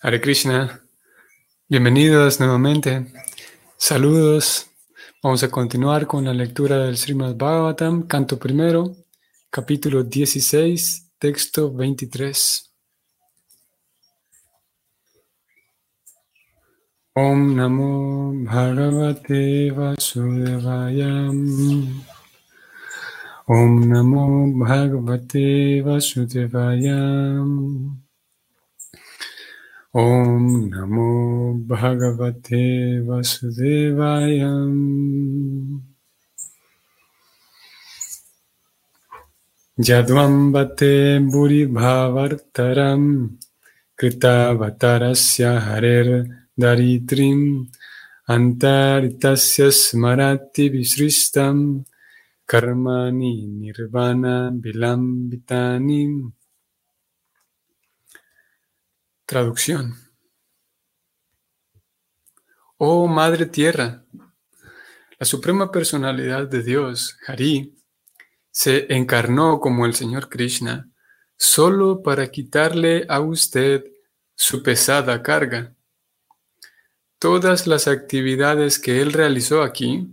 Hare 0.00 0.20
Krishna, 0.20 0.80
bienvenidos 1.68 2.38
nuevamente. 2.38 3.12
Saludos. 3.76 4.70
Vamos 5.24 5.42
a 5.42 5.50
continuar 5.50 6.06
con 6.06 6.24
la 6.24 6.32
lectura 6.32 6.78
del 6.78 6.96
Srimad 6.96 7.34
Bhagavatam, 7.34 8.06
canto 8.06 8.38
primero, 8.38 8.94
capítulo 9.50 10.04
16, 10.04 11.10
texto 11.18 11.74
23. 11.74 12.32
Om 17.14 17.56
Namo 17.56 18.32
Bhagavate 18.44 19.72
Vasudevaya. 19.72 21.28
Om 23.48 23.88
Namo 23.88 24.64
Bhagavate 24.64 25.82
Vasudevaya. 25.82 28.07
Om 29.94 30.68
Namo 30.68 31.64
Bhagavate 31.66 33.00
Vasudevaya. 33.08 34.52
Yadvambate 39.80 41.24
Bhavartaram 41.72 43.38
Kritavartarasya 43.98 45.58
Harer 45.58 46.36
Daritrim 46.60 47.66
Antaritasya 48.28 49.72
Smarati 49.72 50.68
Visristam 50.68 51.86
Karmani 52.46 53.48
Nirvana 53.48 54.52
Vilambitanim 54.52 56.32
Traducción. 59.28 59.94
Oh 62.78 63.06
Madre 63.08 63.44
Tierra, 63.44 64.06
la 65.18 65.26
Suprema 65.26 65.70
Personalidad 65.70 66.48
de 66.48 66.62
Dios, 66.62 67.18
Hari, 67.26 67.76
se 68.50 68.90
encarnó 68.90 69.60
como 69.60 69.84
el 69.84 69.94
Señor 69.94 70.30
Krishna 70.30 70.88
solo 71.36 72.02
para 72.02 72.30
quitarle 72.30 73.04
a 73.10 73.20
usted 73.20 73.84
su 74.34 74.62
pesada 74.62 75.22
carga. 75.22 75.74
Todas 77.18 77.66
las 77.66 77.86
actividades 77.86 78.78
que 78.78 79.02
él 79.02 79.12
realizó 79.12 79.60
aquí 79.60 80.08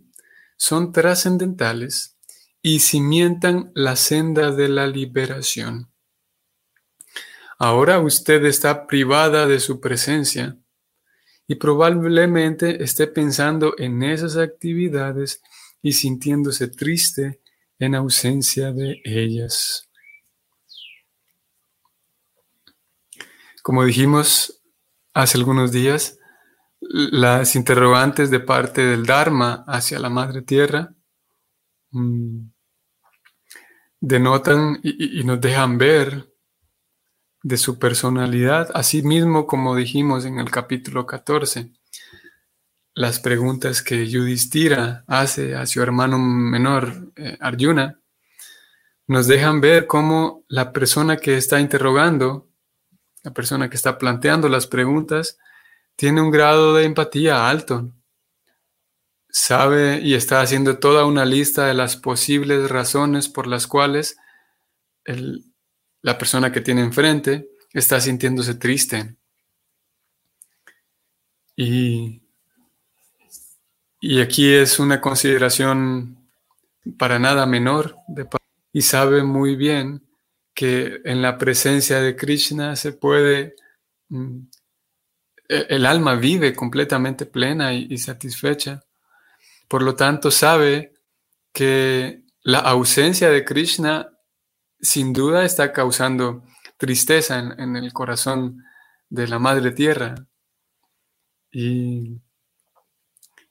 son 0.57 0.91
trascendentales 0.91 2.17
y 2.61 2.81
cimientan 2.81 3.71
la 3.75 3.95
senda 3.95 4.51
de 4.51 4.67
la 4.67 4.87
liberación. 4.87 5.94
Ahora 7.57 7.99
usted 7.99 8.43
está 8.45 8.85
privada 8.85 9.47
de 9.47 9.59
su 9.59 9.79
presencia 9.79 10.57
y 11.47 11.55
probablemente 11.55 12.83
esté 12.83 13.07
pensando 13.07 13.75
en 13.77 14.03
esas 14.03 14.35
actividades 14.35 15.41
y 15.81 15.93
sintiéndose 15.93 16.67
triste 16.67 17.41
en 17.79 17.95
ausencia 17.95 18.73
de 18.73 19.01
ellas. 19.05 19.87
Como 23.61 23.85
dijimos 23.85 24.61
hace 25.13 25.37
algunos 25.37 25.71
días, 25.71 26.19
las 26.81 27.55
interrogantes 27.55 28.29
de 28.29 28.39
parte 28.39 28.81
del 28.81 29.05
Dharma 29.05 29.63
hacia 29.67 29.97
la 29.97 30.09
Madre 30.09 30.41
Tierra 30.41 30.93
mm, 31.91 32.47
denotan 33.99 34.79
y, 34.83 35.21
y 35.21 35.23
nos 35.23 35.39
dejan 35.39 35.77
ver 35.77 36.34
de 37.45 37.57
su 37.57 37.77
personalidad, 37.77 38.71
así 38.73 39.03
mismo 39.03 39.45
como 39.45 39.75
dijimos 39.75 40.25
en 40.25 40.39
el 40.39 40.49
capítulo 40.49 41.05
14. 41.05 41.69
Las 42.95 43.19
preguntas 43.19 43.83
que 43.83 44.07
Yudhishthira 44.07 45.03
hace 45.05 45.53
a 45.53 45.67
su 45.67 45.79
hermano 45.83 46.17
menor, 46.17 47.11
eh, 47.15 47.37
Arjuna, 47.39 47.99
nos 49.05 49.27
dejan 49.27 49.61
ver 49.61 49.85
cómo 49.85 50.43
la 50.47 50.73
persona 50.73 51.17
que 51.17 51.37
está 51.37 51.59
interrogando, 51.59 52.49
la 53.21 53.31
persona 53.31 53.69
que 53.69 53.75
está 53.75 53.99
planteando 53.99 54.49
las 54.49 54.65
preguntas, 54.65 55.37
tiene 55.95 56.21
un 56.21 56.31
grado 56.31 56.73
de 56.73 56.85
empatía 56.85 57.47
alto. 57.47 57.91
Sabe 59.29 59.99
y 60.01 60.15
está 60.15 60.41
haciendo 60.41 60.79
toda 60.79 61.05
una 61.05 61.25
lista 61.25 61.67
de 61.67 61.75
las 61.75 61.95
posibles 61.95 62.71
razones 62.71 63.29
por 63.29 63.45
las 63.45 63.67
cuales 63.67 64.17
el, 65.03 65.54
la 66.05 66.19
persona 66.19 66.51
que 66.51 66.61
tiene 66.61 66.81
enfrente 66.81 67.49
está 67.73 67.99
sintiéndose 67.99 68.53
triste. 68.53 69.15
Y, 71.55 72.21
y 73.99 74.21
aquí 74.21 74.53
es 74.53 74.77
una 74.77 75.01
consideración 75.01 76.29
para 76.99 77.17
nada 77.17 77.47
menor 77.47 77.97
y 78.71 78.83
sabe 78.83 79.23
muy 79.23 79.55
bien 79.55 80.03
que 80.53 81.01
en 81.05 81.23
la 81.23 81.39
presencia 81.39 81.99
de 81.99 82.15
Krishna 82.15 82.75
se 82.75 82.91
puede, 82.91 83.55
mm, 84.09 84.41
e, 85.49 85.65
el 85.69 85.87
alma 85.87 86.13
vive 86.13 86.53
completamente 86.53 87.25
plena 87.25 87.73
y 87.73 87.97
satisfecha. 87.97 88.83
Por 89.67 89.81
lo 89.81 89.95
tanto, 89.95 90.29
sabe 90.29 90.93
que 91.51 92.21
la 92.43 92.59
ausencia 92.59 93.31
de 93.31 93.43
Krishna 93.43 94.14
sin 94.85 95.13
duda 95.13 95.45
está 95.45 95.73
causando 95.73 96.43
tristeza 96.77 97.39
en, 97.39 97.75
el 97.75 97.91
corazón 97.91 98.63
de 99.09 99.27
la 99.27 99.39
Madre 99.39 99.71
Tierra. 99.71 100.15
Y, 101.51 102.21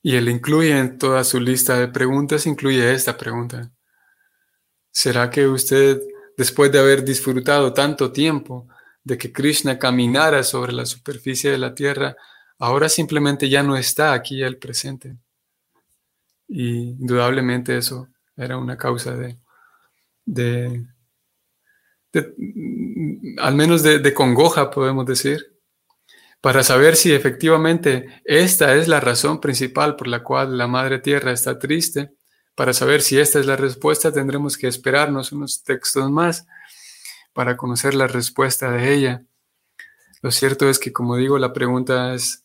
y 0.02 0.16
él 0.16 0.28
incluye 0.28 0.78
en 0.78 0.98
toda 0.98 1.24
su 1.24 1.40
lista 1.40 1.78
de 1.78 1.88
preguntas, 1.88 2.46
incluye 2.46 2.92
esta 2.92 3.16
pregunta. 3.16 3.72
¿Será 4.90 5.28
que 5.30 5.46
usted, 5.48 6.00
después 6.36 6.70
de 6.70 6.78
haber 6.78 7.04
disfrutado 7.04 7.72
tanto 7.72 8.12
tiempo 8.12 8.68
de 9.02 9.18
que 9.18 9.32
Krishna 9.32 9.78
caminara 9.78 10.44
sobre 10.44 10.72
la 10.72 10.86
superficie 10.86 11.50
de 11.50 11.58
la 11.58 11.74
Tierra, 11.74 12.16
ahora 12.58 12.88
simplemente 12.88 13.48
ya 13.48 13.62
no 13.62 13.76
está 13.76 14.12
aquí 14.12 14.42
al 14.42 14.58
presente? 14.58 15.16
Y 16.46 16.90
indudablemente 16.90 17.76
eso 17.76 18.08
era 18.36 18.56
una 18.58 18.76
causa 18.76 19.16
de, 19.16 19.38
de 20.26 20.93
al 23.38 23.54
menos 23.54 23.82
de, 23.82 24.14
congoja, 24.14 24.70
podemos 24.70 25.06
decir, 25.06 25.58
para 26.40 26.62
saber 26.62 26.96
si 26.96 27.12
efectivamente 27.12 28.22
esta 28.24 28.74
es 28.76 28.88
la 28.88 29.00
razón 29.00 29.40
principal 29.40 29.96
por 29.96 30.08
la 30.08 30.22
cual 30.22 30.58
la 30.58 30.66
Madre 30.66 30.98
Tierra 30.98 31.32
está 31.32 31.58
triste. 31.58 32.12
Para 32.54 32.72
saber 32.72 33.02
si 33.02 33.18
esta 33.18 33.40
es 33.40 33.46
la 33.46 33.56
respuesta, 33.56 34.12
tendremos 34.12 34.56
que 34.56 34.68
esperarnos 34.68 35.32
unos 35.32 35.64
textos 35.64 36.10
más 36.10 36.46
para 37.32 37.56
conocer 37.56 37.94
la 37.94 38.06
respuesta 38.06 38.70
de 38.70 38.94
ella. 38.94 39.24
Lo 40.22 40.30
cierto 40.30 40.68
es 40.68 40.78
que, 40.78 40.92
como 40.92 41.16
digo, 41.16 41.38
la 41.38 41.52
pregunta 41.52 42.14
es, 42.14 42.44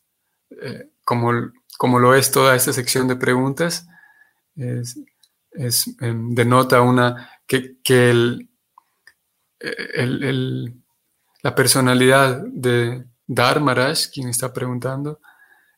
eh, 0.61 0.89
como, 1.05 1.31
como, 1.77 1.99
lo 1.99 2.15
es 2.15 2.31
toda 2.31 2.55
esta 2.55 2.73
sección 2.73 3.07
de 3.07 3.15
preguntas, 3.15 3.87
es, 4.55 4.97
em, 6.01 6.33
denota 6.33 6.81
una, 6.81 7.29
que, 7.45 7.77
que 7.83 8.09
el, 8.09 8.48
la 9.59 11.55
personalidad 11.55 12.41
de 12.45 13.05
Dharmaraj, 13.27 14.09
quien 14.11 14.29
está 14.29 14.53
preguntando, 14.53 15.19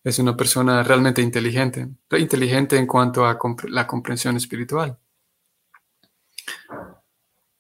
es 0.04 0.18
una 0.20 0.36
persona 0.36 0.82
realmente 0.84 1.22
inteligente, 1.22 1.88
inteligente 2.18 2.78
en 2.78 2.88
cuanto 2.88 3.26
a 3.26 3.38
la 3.70 3.88
comprensión 3.88 4.36
espiritual. 4.38 4.98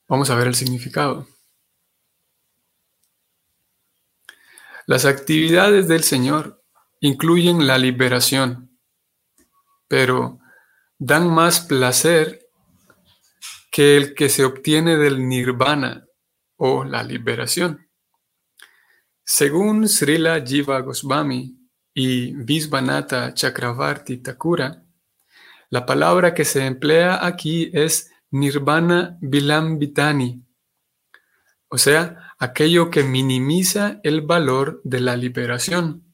Vamos 0.08 0.30
a 0.30 0.36
ver 0.36 0.48
el 0.48 0.56
significado. 0.56 1.28
Las 4.88 5.06
actividades 5.06 5.88
del 5.88 6.04
Señor 6.04 6.64
incluyen 7.00 7.68
la 7.68 7.78
liberación, 7.78 8.78
pero 9.88 10.40
dan 10.98 11.30
más 11.30 11.62
placer 11.62 12.50
que 13.72 13.96
el 13.98 14.16
que 14.16 14.30
se 14.30 14.44
obtiene 14.44 14.98
del 14.98 15.28
nirvana 15.30 16.08
o 16.64 16.84
la 16.84 17.02
liberación. 17.02 17.90
Según 19.24 19.90
Srila 19.90 20.46
Jiva 20.46 20.80
Goswami 20.82 21.58
y 21.92 22.34
Visvanatha 22.36 23.34
Chakravarti 23.34 24.18
Thakura, 24.18 24.86
la 25.72 25.88
palabra 25.88 26.36
que 26.36 26.46
se 26.46 26.68
emplea 26.68 27.26
aquí 27.26 27.72
es 27.74 28.12
nirvana 28.30 29.18
vilambitani, 29.22 30.46
o 31.68 31.80
sea, 31.80 32.36
aquello 32.38 32.92
que 32.92 33.04
minimiza 33.04 34.00
el 34.04 34.22
valor 34.22 34.82
de 34.84 35.00
la 35.00 35.18
liberación. 35.18 36.14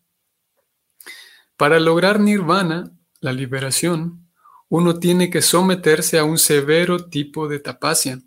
Para 1.57 1.77
lograr 1.81 2.21
nirvana, 2.21 2.97
la 3.19 3.33
liberación, 3.33 4.29
uno 4.69 4.97
tiene 4.97 5.29
que 5.29 5.41
someterse 5.41 6.19
a 6.19 6.23
un 6.23 6.37
severo 6.37 7.09
tipo 7.09 7.49
de 7.49 7.59
tapacia, 7.59 8.19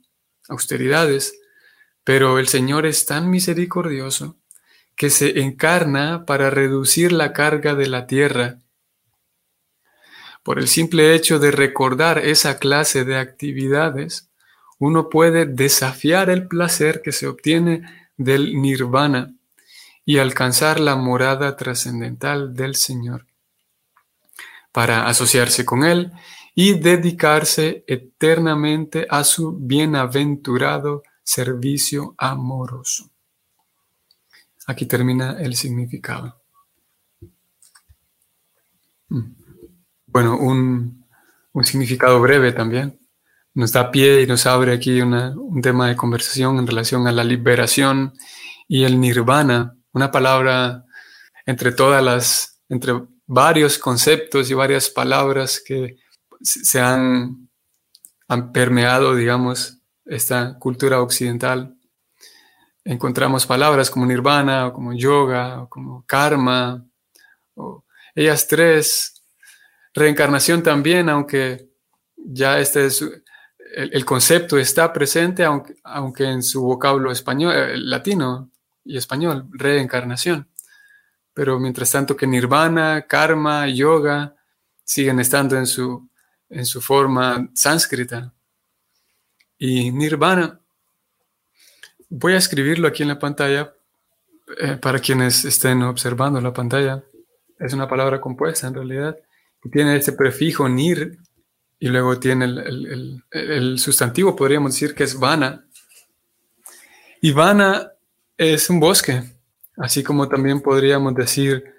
austeridades, 0.48 1.40
pero 2.12 2.40
el 2.40 2.48
Señor 2.48 2.86
es 2.86 3.06
tan 3.06 3.30
misericordioso 3.30 4.34
que 4.96 5.10
se 5.10 5.42
encarna 5.42 6.26
para 6.26 6.50
reducir 6.50 7.12
la 7.12 7.32
carga 7.32 7.76
de 7.76 7.86
la 7.86 8.08
tierra. 8.08 8.58
Por 10.42 10.58
el 10.58 10.66
simple 10.66 11.14
hecho 11.14 11.38
de 11.38 11.52
recordar 11.52 12.18
esa 12.18 12.58
clase 12.58 13.04
de 13.04 13.16
actividades, 13.16 14.28
uno 14.80 15.08
puede 15.08 15.46
desafiar 15.46 16.30
el 16.30 16.48
placer 16.48 17.00
que 17.00 17.12
se 17.12 17.28
obtiene 17.28 17.82
del 18.16 18.60
nirvana 18.60 19.32
y 20.04 20.18
alcanzar 20.18 20.80
la 20.80 20.96
morada 20.96 21.56
trascendental 21.56 22.56
del 22.56 22.74
Señor 22.74 23.26
para 24.72 25.06
asociarse 25.06 25.64
con 25.64 25.84
Él 25.84 26.10
y 26.56 26.72
dedicarse 26.72 27.84
eternamente 27.86 29.06
a 29.08 29.22
su 29.22 29.52
bienaventurado 29.52 31.04
servicio 31.22 32.14
amoroso. 32.18 33.10
Aquí 34.66 34.86
termina 34.86 35.40
el 35.40 35.56
significado. 35.56 36.40
Mm. 39.08 39.34
Bueno, 40.06 40.38
un, 40.38 41.04
significado 41.62 42.20
breve 42.20 42.52
también. 42.52 42.98
Nos 43.54 43.72
da 43.72 43.90
pie 43.90 44.22
y 44.22 44.26
nos 44.26 44.46
abre 44.46 44.72
aquí 44.72 45.00
un 45.02 45.60
tema 45.62 45.88
de 45.88 45.96
conversación 45.96 46.58
en 46.58 46.66
relación 46.66 47.06
a 47.06 47.12
la 47.12 47.24
liberación 47.24 48.12
y 48.68 48.84
el 48.84 49.00
nirvana, 49.00 49.76
una 49.92 50.10
palabra 50.10 50.84
entre 51.46 51.72
todas 51.72 52.02
las, 52.02 52.60
entre 52.68 52.94
varios 53.26 53.78
conceptos 53.78 54.50
y 54.50 54.54
varias 54.54 54.88
palabras 54.90 55.60
que 55.64 55.96
se 56.40 56.80
han, 56.80 57.48
han 58.28 58.52
permeado, 58.52 59.14
digamos, 59.16 59.79
esta 60.10 60.58
cultura 60.58 61.00
occidental. 61.00 61.76
Encontramos 62.84 63.46
palabras 63.46 63.90
como 63.90 64.06
nirvana, 64.06 64.66
o 64.66 64.72
como 64.72 64.92
yoga, 64.92 65.62
o 65.62 65.68
como 65.68 66.04
karma, 66.04 66.84
o 67.54 67.84
ellas 68.14 68.48
tres, 68.48 69.22
reencarnación 69.94 70.62
también, 70.62 71.08
aunque 71.08 71.70
ya 72.16 72.58
este 72.58 72.86
es, 72.86 73.04
el, 73.74 74.04
concepto 74.04 74.58
está 74.58 74.92
presente, 74.92 75.44
aunque, 75.44 75.76
aunque 75.84 76.24
en 76.24 76.42
su 76.42 76.62
vocablo 76.62 77.12
español, 77.12 77.54
eh, 77.54 77.76
latino 77.76 78.50
y 78.84 78.96
español, 78.96 79.46
reencarnación. 79.52 80.48
Pero 81.32 81.60
mientras 81.60 81.92
tanto 81.92 82.16
que 82.16 82.26
nirvana, 82.26 83.06
karma, 83.06 83.68
yoga 83.68 84.34
siguen 84.84 85.20
estando 85.20 85.56
en 85.56 85.66
su 85.66 86.10
en 86.50 86.66
su 86.66 86.80
forma 86.82 87.48
sánscrita. 87.54 88.34
Y 89.62 89.92
nirvana, 89.92 90.58
voy 92.08 92.32
a 92.32 92.38
escribirlo 92.38 92.88
aquí 92.88 93.02
en 93.02 93.10
la 93.10 93.18
pantalla 93.18 93.74
eh, 94.58 94.78
para 94.80 95.00
quienes 95.00 95.44
estén 95.44 95.82
observando 95.82 96.40
la 96.40 96.54
pantalla. 96.54 97.04
Es 97.58 97.74
una 97.74 97.86
palabra 97.86 98.22
compuesta 98.22 98.68
en 98.68 98.74
realidad, 98.74 99.18
tiene 99.70 99.96
este 99.96 100.12
prefijo 100.12 100.66
nir 100.66 101.18
y 101.78 101.88
luego 101.88 102.18
tiene 102.18 102.46
el, 102.46 103.78
sustantivo, 103.78 104.34
podríamos 104.34 104.72
decir 104.72 104.94
que 104.94 105.04
es 105.04 105.20
vana. 105.20 105.66
Y 107.20 107.32
vana 107.32 107.92
es 108.38 108.70
un 108.70 108.80
bosque, 108.80 109.22
así 109.76 110.02
como 110.02 110.26
también 110.26 110.62
podríamos 110.62 111.14
decir 111.14 111.74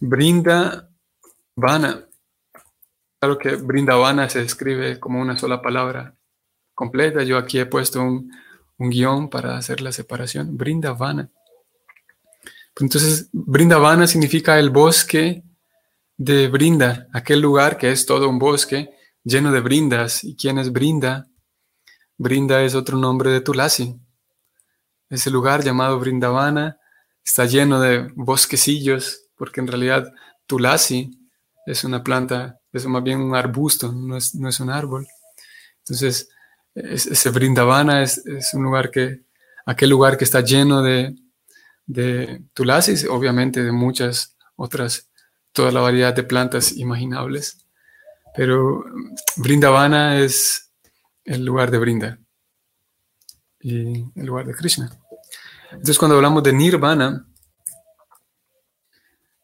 brinda 0.00 0.88
vana. 1.54 2.06
Claro 3.20 3.36
que 3.36 3.56
Brindavana 3.56 4.30
se 4.30 4.40
escribe 4.40 4.98
como 4.98 5.20
una 5.20 5.36
sola 5.36 5.60
palabra 5.60 6.15
completa. 6.76 7.24
Yo 7.24 7.38
aquí 7.38 7.58
he 7.58 7.66
puesto 7.66 8.00
un, 8.00 8.30
guion 8.78 9.28
para 9.28 9.56
hacer 9.56 9.80
la 9.80 9.90
separación. 9.90 10.56
Brindavana. 10.56 11.28
Entonces, 12.78 13.28
Brindavana 13.32 14.06
significa 14.06 14.60
el 14.60 14.70
bosque 14.70 15.42
de 16.16 16.46
Brinda, 16.48 17.08
aquel 17.12 17.40
lugar 17.40 17.78
que 17.78 17.90
es 17.90 18.06
todo 18.06 18.28
un 18.28 18.38
bosque 18.38 18.90
lleno 19.24 19.50
de 19.50 19.60
brindas. 19.60 20.22
¿Y 20.22 20.36
quién 20.36 20.58
es 20.58 20.70
Brinda? 20.70 21.26
Brinda 22.18 22.62
es 22.62 22.74
otro 22.74 22.96
nombre 22.96 23.30
de 23.30 23.40
Tulasi. 23.40 23.96
Ese 25.08 25.30
lugar 25.30 25.64
llamado 25.64 25.98
Brindavana 25.98 26.78
está 27.24 27.46
lleno 27.46 27.80
de 27.80 28.12
bosquecillos, 28.14 29.30
porque 29.36 29.60
en 29.60 29.66
realidad 29.66 30.12
Tulasi 30.46 31.18
es 31.66 31.82
una 31.82 32.04
planta 32.04 32.60
es 32.76 32.86
más 32.86 33.02
bien 33.02 33.20
un 33.20 33.34
arbusto, 33.34 33.92
no 33.92 34.16
es, 34.16 34.60
un 34.60 34.70
árbol. 34.70 35.06
Entonces, 35.78 36.28
ese 36.76 37.30
Brindavana 37.30 38.02
es, 38.02 38.22
un 38.52 38.62
lugar 38.62 38.90
que, 38.90 39.22
aquel 39.64 39.90
lugar 39.90 40.16
que 40.16 40.24
está 40.24 40.40
lleno 40.40 40.82
de, 40.82 41.16
de 41.86 42.42
tulasis, 42.52 43.06
obviamente 43.08 43.64
de 43.64 43.72
muchas 43.72 44.36
otras, 44.54 45.10
toda 45.52 45.72
la 45.72 45.80
variedad 45.80 46.14
de 46.14 46.22
plantas 46.22 46.76
imaginables. 46.76 47.64
Pero 48.36 48.84
Brindavana 49.36 50.20
es 50.20 50.70
el 51.24 51.44
lugar 51.44 51.70
de 51.70 51.78
Brinda 51.78 52.18
y 53.60 54.04
el 54.14 54.26
lugar 54.26 54.46
de 54.46 54.54
Krishna. 54.54 54.90
Entonces, 55.70 55.98
cuando 55.98 56.16
hablamos 56.16 56.42
de 56.42 56.52
Nirvana, 56.52 57.26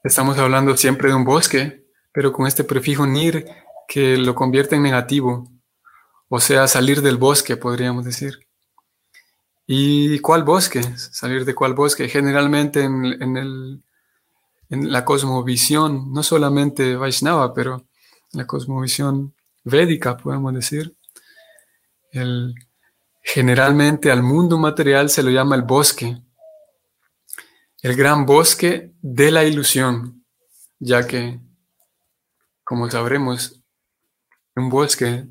estamos 0.05 0.39
hablando 0.39 0.77
siempre 0.77 1.09
de 1.09 1.15
un 1.15 1.25
bosque 1.25 1.83
pero 2.13 2.33
con 2.33 2.47
este 2.47 2.63
prefijo 2.63 3.07
nir 3.07 3.47
que 3.89 4.17
lo 4.17 4.35
convierte 4.35 4.77
en 4.77 4.83
negativo, 4.83 5.51
o 6.35 6.41
sea, 6.41 6.67
salir 6.67 7.03
del 7.03 7.19
bosque, 7.19 7.59
podríamos 7.59 8.07
decir. 8.07 8.49
¿Y 9.67 10.19
cuál 10.21 10.45
bosque? 10.45 10.83
¿Salir 10.97 11.45
de 11.45 11.55
cuál 11.55 11.75
bosque? 11.75 12.09
Generalmente 12.09 12.85
en, 12.85 13.37
el, 13.37 13.83
en 14.71 14.91
la 14.91 15.05
cosmovisión, 15.05 16.11
no 16.11 16.23
solamente 16.23 16.97
Vaishnava, 16.97 17.53
pero 17.53 17.85
la 18.31 18.47
cosmovisión 18.47 19.35
védica, 19.63 20.17
podemos 20.17 20.55
decir, 20.55 20.97
el, 22.13 22.55
generalmente 23.23 24.11
al 24.11 24.23
mundo 24.23 24.57
material 24.57 25.11
se 25.11 25.23
lo 25.23 25.31
llama 25.31 25.55
el 25.55 25.63
bosque, 25.65 26.23
el 27.83 27.95
gran 27.95 28.25
bosque 28.25 28.91
de 29.03 29.31
la 29.31 29.45
ilusión, 29.45 30.25
ya 30.79 31.07
que 31.07 31.41
como 32.65 32.91
sabremos, 32.91 33.61
un 34.57 34.71
bosque, 34.71 35.27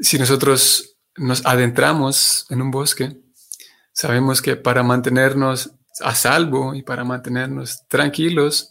si 0.00 0.18
nosotros 0.18 0.96
nos 1.16 1.44
adentramos 1.44 2.46
en 2.50 2.62
un 2.62 2.70
bosque, 2.70 3.16
sabemos 3.92 4.40
que 4.40 4.56
para 4.56 4.82
mantenernos 4.82 5.72
a 6.00 6.14
salvo 6.14 6.74
y 6.74 6.82
para 6.82 7.04
mantenernos 7.04 7.86
tranquilos, 7.88 8.70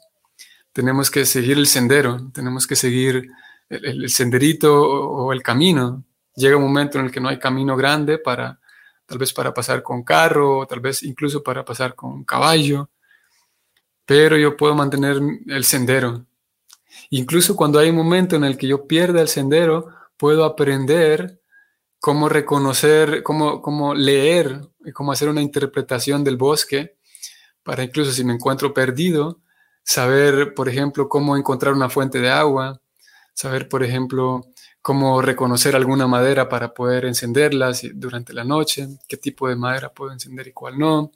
tenemos 0.72 1.12
que 1.12 1.26
seguir 1.26 1.58
el 1.58 1.68
sendero, 1.68 2.32
tenemos 2.34 2.66
que 2.66 2.76
seguir 2.76 3.30
el, 3.70 4.10
senderito 4.10 4.82
o, 4.82 5.34
el 5.34 5.44
camino. 5.44 6.04
Llega 6.36 6.58
un 6.58 6.64
momento 6.64 7.00
en 7.00 7.06
el 7.06 7.12
que 7.12 7.20
no 7.20 7.30
hay 7.30 7.38
camino 7.38 7.76
grande 7.76 8.18
para, 8.18 8.60
tal 9.06 9.18
vez 9.18 9.34
para 9.34 9.54
pasar 9.54 9.84
con 9.84 10.04
carro, 10.04 10.60
o 10.60 10.68
tal 10.68 10.80
vez 10.80 11.04
incluso 11.04 11.44
para 11.44 11.64
pasar 11.66 11.96
con 11.96 12.24
caballo, 12.24 12.90
pero 14.06 14.38
yo 14.38 14.58
puedo 14.58 14.74
mantener 14.74 15.20
el 15.48 15.64
sendero, 15.64 16.26
Incluso 17.12 17.56
cuando 17.56 17.80
hay 17.80 17.90
un 17.90 17.96
momento 17.96 18.36
en 18.36 18.44
el 18.44 18.58
que 18.58 18.68
yo 18.68 18.86
pierda 18.86 19.22
el 19.22 19.28
sendero, 19.28 19.90
puedo 20.20 20.44
aprender 20.44 21.40
cómo 22.00 22.28
reconocer, 22.28 23.24
cómo, 23.24 23.62
cómo 23.62 23.96
leer 23.96 24.62
y 24.86 24.92
cómo 24.92 25.14
hacer 25.14 25.30
una 25.30 25.42
interpretación 25.42 26.24
del 26.26 26.36
bosque, 26.36 26.98
para 27.64 27.84
incluso 27.84 28.12
si 28.12 28.24
me 28.26 28.34
encuentro 28.34 28.74
perdido, 28.74 29.40
saber, 29.82 30.54
por 30.54 30.68
ejemplo, 30.68 31.08
cómo 31.08 31.38
encontrar 31.38 31.74
una 31.74 31.90
fuente 31.90 32.20
de 32.20 32.30
agua, 32.30 32.82
saber, 33.34 33.70
por 33.70 33.82
ejemplo, 33.82 34.46
cómo 34.82 35.22
reconocer 35.22 35.76
alguna 35.76 36.06
madera 36.06 36.50
para 36.50 36.74
poder 36.74 37.06
encenderla 37.06 37.72
durante 37.94 38.34
la 38.34 38.44
noche, 38.44 38.88
qué 39.08 39.16
tipo 39.16 39.48
de 39.48 39.56
madera 39.56 39.90
puedo 39.90 40.12
encender 40.12 40.48
y 40.48 40.54
cuál 40.54 40.78
no. 40.78 41.12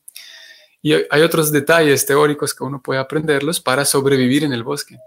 Y 0.81 0.93
hay 0.93 1.21
otros 1.21 1.51
detalles 1.51 2.05
teóricos 2.05 2.53
que 2.53 2.63
uno 2.63 2.81
puede 2.81 3.01
aprenderlos 3.01 3.59
para 3.59 3.83
sobrevivir 3.83 4.45
en 4.45 4.53
el 4.53 4.63
bosque. 4.63 4.97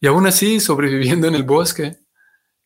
Y 0.00 0.06
aún 0.06 0.26
así, 0.26 0.60
sobreviviendo 0.60 1.26
en 1.26 1.34
el 1.34 1.42
bosque, 1.42 1.98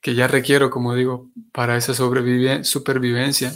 que 0.00 0.14
ya 0.14 0.26
requiero, 0.26 0.71
como 0.71 0.95
digo, 0.95 1.30
para 1.52 1.76
esa 1.76 1.95
supervivencia, 1.95 3.52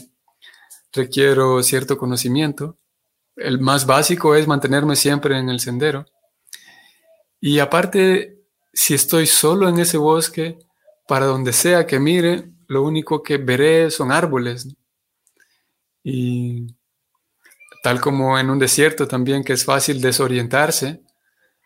requiero 0.92 1.62
cierto 1.62 1.96
conocimiento. 1.96 2.78
El 3.36 3.60
más 3.60 3.86
básico 3.86 4.34
es 4.34 4.46
mantenerme 4.46 4.96
siempre 4.96 5.38
en 5.38 5.48
el 5.48 5.60
sendero. 5.60 6.06
Y 7.40 7.58
aparte, 7.58 8.42
si 8.72 8.94
estoy 8.94 9.26
solo 9.26 9.68
en 9.68 9.78
ese 9.78 9.96
bosque, 9.96 10.58
para 11.06 11.26
donde 11.26 11.52
sea 11.52 11.86
que 11.86 11.98
mire, 11.98 12.50
lo 12.68 12.82
único 12.82 13.22
que 13.22 13.38
veré 13.38 13.90
son 13.90 14.12
árboles. 14.12 14.68
Y 16.02 16.76
tal 17.82 18.00
como 18.00 18.38
en 18.38 18.50
un 18.50 18.58
desierto 18.58 19.08
también 19.08 19.44
que 19.44 19.52
es 19.54 19.64
fácil 19.64 20.00
desorientarse, 20.00 21.02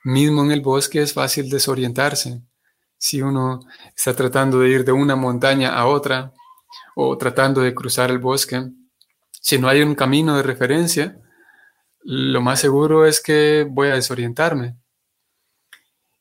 Mismo 0.05 0.43
en 0.43 0.53
el 0.53 0.61
bosque 0.61 1.03
es 1.03 1.13
fácil 1.13 1.51
desorientarse. 1.51 2.41
Si 2.99 3.23
uno 3.23 3.61
está 3.97 4.15
tratando 4.15 4.59
de 4.59 4.69
ir 4.71 4.85
de 4.85 4.93
una 4.93 5.17
montaña 5.17 5.75
a 5.75 5.87
otra 5.87 6.33
o 6.97 7.17
tratando 7.17 7.61
de 7.61 7.75
cruzar 7.75 8.11
el 8.11 8.19
bosque, 8.19 8.71
si 9.41 9.59
no 9.59 9.69
hay 9.69 9.83
un 9.83 9.95
camino 9.95 10.37
de 10.37 10.43
referencia, 10.43 11.19
lo 12.03 12.41
más 12.41 12.61
seguro 12.61 13.07
es 13.07 13.21
que 13.21 13.67
voy 13.69 13.89
a 13.89 13.95
desorientarme. 13.95 14.77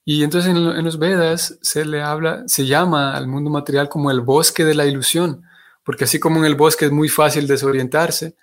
Y 0.05 0.23
entonces 0.23 0.51
en, 0.51 0.83
los 0.85 0.99
Vedas 0.99 1.59
se 1.61 1.83
le 1.83 2.01
habla, 2.01 2.43
se 2.47 2.65
llama 2.65 3.13
al 3.13 3.27
mundo 3.27 3.49
material 3.49 3.89
como 3.89 4.09
el 4.09 4.21
bosque 4.21 4.63
de 4.63 4.73
la 4.73 4.85
ilusión, 4.85 5.43
porque 5.83 6.05
así 6.05 6.19
como 6.19 6.39
en 6.39 6.45
el 6.45 6.55
bosque 6.55 6.85
es 6.85 6.91
muy 6.91 7.09
fácil 7.09 7.47
desorientarse, 7.47 8.35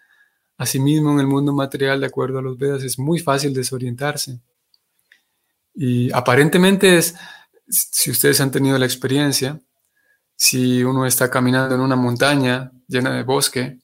asimismo 0.58 1.12
en 1.12 1.20
el 1.20 1.26
mundo 1.26 1.54
material, 1.54 2.00
de 2.00 2.06
acuerdo 2.06 2.38
a 2.38 2.42
los 2.42 2.58
Vedas, 2.58 2.82
es 2.82 2.98
muy 2.98 3.18
fácil 3.18 3.54
desorientarse. 3.54 4.40
Y 5.74 6.12
aparentemente 6.12 6.98
es, 6.98 7.14
si 7.68 8.10
ustedes 8.10 8.40
han 8.40 8.50
tenido 8.50 8.78
la 8.78 8.86
experiencia, 8.86 9.60
si 10.36 10.82
uno 10.82 11.06
está 11.06 11.30
caminando 11.30 11.74
en 11.74 11.80
una 11.80 11.96
montaña 11.96 12.72
llena 12.88 13.14
de 13.14 13.22
bosque 13.22 13.78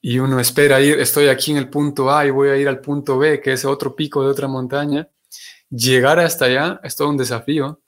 y 0.00 0.18
uno 0.18 0.38
espera 0.40 0.80
ir, 0.80 0.98
estoy 1.00 1.28
aquí 1.28 1.50
en 1.50 1.58
el 1.58 1.68
punto 1.68 2.10
A 2.10 2.26
y 2.26 2.30
voy 2.30 2.48
a 2.48 2.56
ir 2.56 2.68
al 2.68 2.80
punto 2.80 3.18
B, 3.18 3.40
que 3.40 3.52
es 3.52 3.64
otro 3.64 3.94
pico 3.96 4.22
de 4.22 4.28
otra 4.28 4.48
montaña, 4.48 5.08
llegar 5.68 6.18
hasta 6.20 6.46
allá 6.46 6.80
es 6.82 6.96
todo 6.96 7.08
un 7.08 7.16
desafío, 7.16 7.80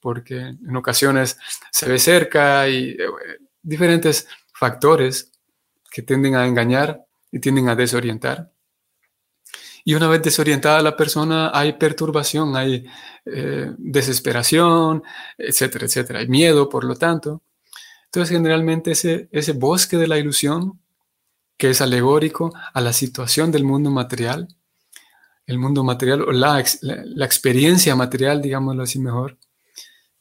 porque 0.00 0.38
en 0.38 0.76
ocasiones 0.76 1.38
se 1.70 1.88
ve 1.88 1.98
cerca 1.98 2.68
y 2.68 2.90
eh, 2.90 3.06
diferentes 3.62 4.26
factores 4.52 5.32
que 5.90 6.02
tienden 6.02 6.34
a 6.34 6.46
engañar 6.46 7.04
y 7.30 7.40
tienden 7.40 7.68
a 7.68 7.76
desorientar. 7.76 8.50
Y 9.88 9.94
una 9.94 10.08
vez 10.08 10.20
desorientada 10.20 10.82
la 10.82 10.96
persona, 10.96 11.52
hay 11.54 11.74
perturbación, 11.74 12.56
hay 12.56 12.84
eh, 13.24 13.72
desesperación, 13.78 15.04
etcétera, 15.38 15.86
etcétera. 15.86 16.18
Hay 16.18 16.26
miedo, 16.26 16.68
por 16.68 16.82
lo 16.82 16.96
tanto. 16.96 17.42
Entonces, 18.06 18.36
generalmente 18.36 18.90
ese, 18.90 19.52
bosque 19.52 19.96
de 19.96 20.08
la 20.08 20.18
ilusión, 20.18 20.80
que 21.56 21.70
es 21.70 21.80
alegórico 21.80 22.52
a 22.74 22.80
la 22.80 22.92
situación 22.92 23.52
del 23.52 23.62
mundo 23.62 23.92
material, 23.92 24.48
el 25.46 25.56
mundo 25.56 25.84
material 25.84 26.22
o 26.22 26.32
la, 26.32 26.58
experiencia 26.58 27.94
material, 27.94 28.42
digámoslo 28.42 28.82
así 28.82 28.98
mejor. 28.98 29.38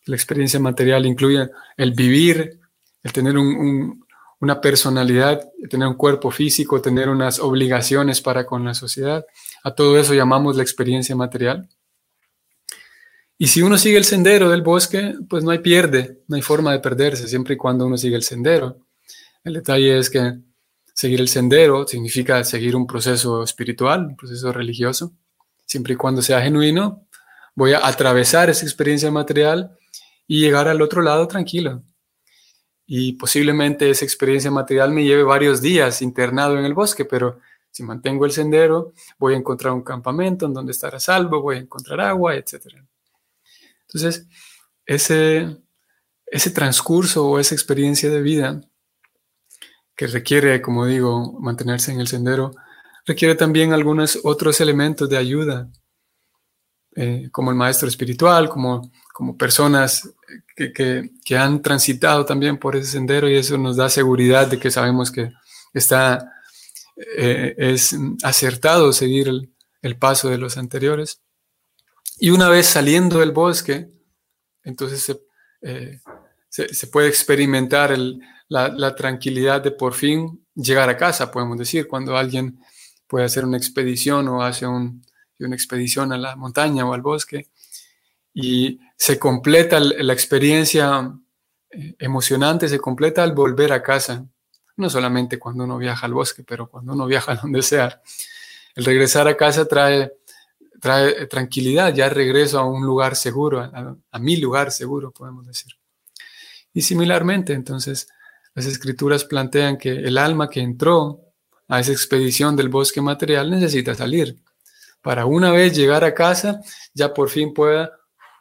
La 0.06 0.16
experiencia 0.16 0.60
material 0.60 1.08
incluye 1.08 1.50
el 1.76 1.92
vivir, 1.94 2.60
el 3.02 3.12
tener 3.12 3.36
una 3.36 4.62
personalidad, 4.62 5.42
tener 5.72 5.88
un 5.88 5.96
cuerpo 5.96 6.30
físico, 6.30 6.80
tener 6.84 7.10
unas 7.10 7.40
obligaciones 7.40 8.22
para 8.22 8.46
con 8.46 8.64
la 8.64 8.76
sociedad. 8.76 9.26
A 9.66 9.76
todo 9.76 10.00
eso 10.00 10.14
llamamos 10.14 10.56
la 10.56 10.64
experiencia 10.64 11.16
material. 11.16 11.68
Y 13.38 13.48
si 13.48 13.62
uno 13.62 13.78
sigue 13.78 13.98
el 13.98 14.06
sendero 14.06 14.50
del 14.50 14.62
bosque, 14.62 15.16
pues 15.30 15.44
no 15.44 15.52
hay 15.52 15.60
pierde, 15.60 16.22
no 16.28 16.38
hay 16.38 16.42
forma 16.42 16.72
de 16.72 16.80
perderse, 16.80 17.28
siempre 17.28 17.56
y 17.56 17.58
cuando 17.58 17.86
uno 17.86 17.98
sigue 17.98 18.16
el 18.16 18.24
sendero. 18.24 18.78
El 19.44 19.56
detalle 19.56 19.98
es 19.98 20.10
que 20.10 20.40
Seguir 20.96 21.20
el 21.20 21.28
sendero 21.28 21.86
significa 21.86 22.42
seguir 22.46 22.74
un 22.74 22.88
proceso 22.88 23.44
espiritual, 23.44 24.06
un 24.06 24.16
proceso 24.16 24.54
religioso. 24.54 25.12
Siempre 25.66 25.94
y 25.94 25.98
cuando 25.98 26.22
sea 26.22 26.42
genuino, 26.42 27.06
voy 27.54 27.74
a 27.74 27.86
atravesar 27.86 28.50
esa 28.50 28.66
experiencia 28.66 29.12
material 29.12 29.78
y 30.26 30.40
llegar 30.40 30.70
al 30.70 30.82
otro 30.82 31.02
lado 31.02 31.28
tranquilo. 31.28 31.84
Y 32.88 33.14
posiblemente 33.14 33.90
esa 33.90 34.06
experiencia 34.06 34.52
material 34.52 34.92
me 34.92 35.04
lleve 35.04 35.24
varios 35.24 35.62
días 35.62 36.02
internado 36.02 36.58
en 36.58 36.64
el 36.64 36.74
bosque, 36.74 37.04
pero 37.04 37.42
si 37.76 37.84
mantengo 37.84 38.24
el 38.24 38.32
sendero, 38.32 38.94
voy 39.20 39.34
a 39.34 39.38
encontrar 39.38 39.74
un 39.74 39.82
campamento 39.82 40.46
en 40.46 40.54
donde 40.54 40.72
estar 40.72 40.96
a 40.96 41.00
salvo, 41.02 41.42
voy 41.42 41.58
a 41.58 41.60
encontrar 41.60 42.00
agua, 42.00 42.34
etc. 42.34 42.68
Entonces, 43.82 44.30
ese, 44.86 45.58
ese 46.26 46.52
transcurso 46.52 47.28
o 47.28 47.38
esa 47.38 47.54
experiencia 47.54 48.10
de 48.10 48.22
vida 48.22 48.62
que 49.94 50.08
requiere, 50.08 50.62
como 50.62 50.86
digo, 50.86 51.38
mantenerse 51.42 51.92
en 51.92 52.00
el 52.00 52.08
sendero, 52.08 52.52
requiere 53.06 53.36
también 53.36 53.74
algunos 53.74 54.20
otros 54.24 54.62
elementos 54.62 55.10
de 55.10 55.18
ayuda, 55.18 55.70
eh, 56.96 57.28
como 57.30 57.52
el 57.52 57.58
maestro 57.58 57.90
espiritual, 57.90 58.48
como, 58.48 58.90
como 59.12 59.36
personas 59.36 60.14
que, 60.56 61.10
han 61.38 61.62
transitado 61.62 62.24
también 62.24 62.58
por 62.58 62.78
ese 62.78 62.92
sendero 62.92 63.30
y 63.30 63.36
eso 63.36 63.58
nos 63.58 63.76
da 63.76 63.90
seguridad 63.90 64.48
de 64.48 64.60
que 64.60 64.72
sabemos 64.72 65.12
que 65.12 65.34
está, 65.74 66.35
eh, 66.96 67.56
es 67.58 67.96
acertado 68.24 68.94
seguir 68.94 69.28
el, 69.82 69.98
paso 69.98 70.30
de 70.30 70.38
los 70.38 70.58
anteriores. 70.58 71.22
Y 72.20 72.32
una 72.32 72.50
vez 72.50 72.68
saliendo 72.68 73.20
del 73.20 73.32
bosque, 73.32 73.90
entonces 74.64 75.02
se, 75.02 75.22
eh, 75.62 76.00
se 76.50 76.88
puede 76.88 77.08
experimentar 77.08 77.92
el, 77.92 78.20
la, 78.48 78.96
tranquilidad 78.96 79.62
de 79.62 79.72
por 79.72 79.94
fin 79.94 80.46
llegar 80.56 80.90
a 80.90 80.98
casa, 80.98 81.32
podemos 81.32 81.58
decir, 81.58 81.88
cuando 81.88 82.18
alguien 82.18 82.60
puede 83.08 83.26
hacer 83.26 83.46
una 83.46 83.58
expedición 83.58 84.28
o 84.28 84.44
hace 84.44 84.66
una 84.68 85.02
expedición 85.56 86.12
a 86.14 86.18
la 86.18 86.36
montaña 86.36 86.86
o 86.86 86.94
al 86.94 87.02
bosque 87.02 87.50
y 88.34 88.80
se 88.98 89.18
completa 89.18 89.80
la 89.80 90.14
experiencia 90.14 91.12
eh, 91.70 91.96
emocionante, 92.00 92.68
se 92.70 92.80
completa 92.80 93.24
al 93.24 93.34
volver 93.34 93.74
a 93.74 93.84
casa, 93.84 94.28
no 94.78 94.90
solamente 94.90 95.40
cuando 95.40 95.64
uno 95.64 95.78
viaja 95.78 96.06
al 96.06 96.14
bosque, 96.14 96.44
pero 96.44 96.70
cuando 96.70 96.94
uno 96.94 97.06
viaja 97.06 97.32
a 97.34 97.36
donde 97.36 97.62
sea. 97.62 98.02
El 98.76 98.86
regresar 98.86 99.28
a 99.28 99.38
casa 99.38 99.66
trae, 99.66 100.12
trae 100.82 101.28
tranquilidad, 101.28 101.94
ya 101.94 102.10
regreso 102.10 102.60
a 102.60 102.66
un 102.66 102.86
lugar 102.86 103.16
seguro, 103.16 103.62
a, 103.62 103.96
a 104.12 104.20
mi 104.20 104.38
lugar 104.38 104.72
seguro, 104.72 105.12
podemos 105.12 105.48
decir. 105.48 105.74
Y 106.74 106.82
similarmente, 106.82 107.54
entonces, 107.54 108.10
las 108.54 108.66
escrituras 108.66 109.24
plantean 109.24 109.78
que 109.78 109.92
el 109.92 110.18
alma 110.18 110.50
que 110.50 110.62
entró 110.62 111.22
a 111.68 111.80
esa 111.80 111.92
expedición 111.92 112.56
del 112.56 112.70
bosque 112.70 113.02
material 113.02 113.50
necesita 113.50 113.96
salir 113.96 114.36
para 115.06 115.28
una 115.28 115.52
vez 115.52 115.76
llegar 115.76 116.04
a 116.04 116.16
casa 116.16 116.62
ya 116.92 117.14
por 117.14 117.30
fin 117.30 117.54
pueda 117.54 117.92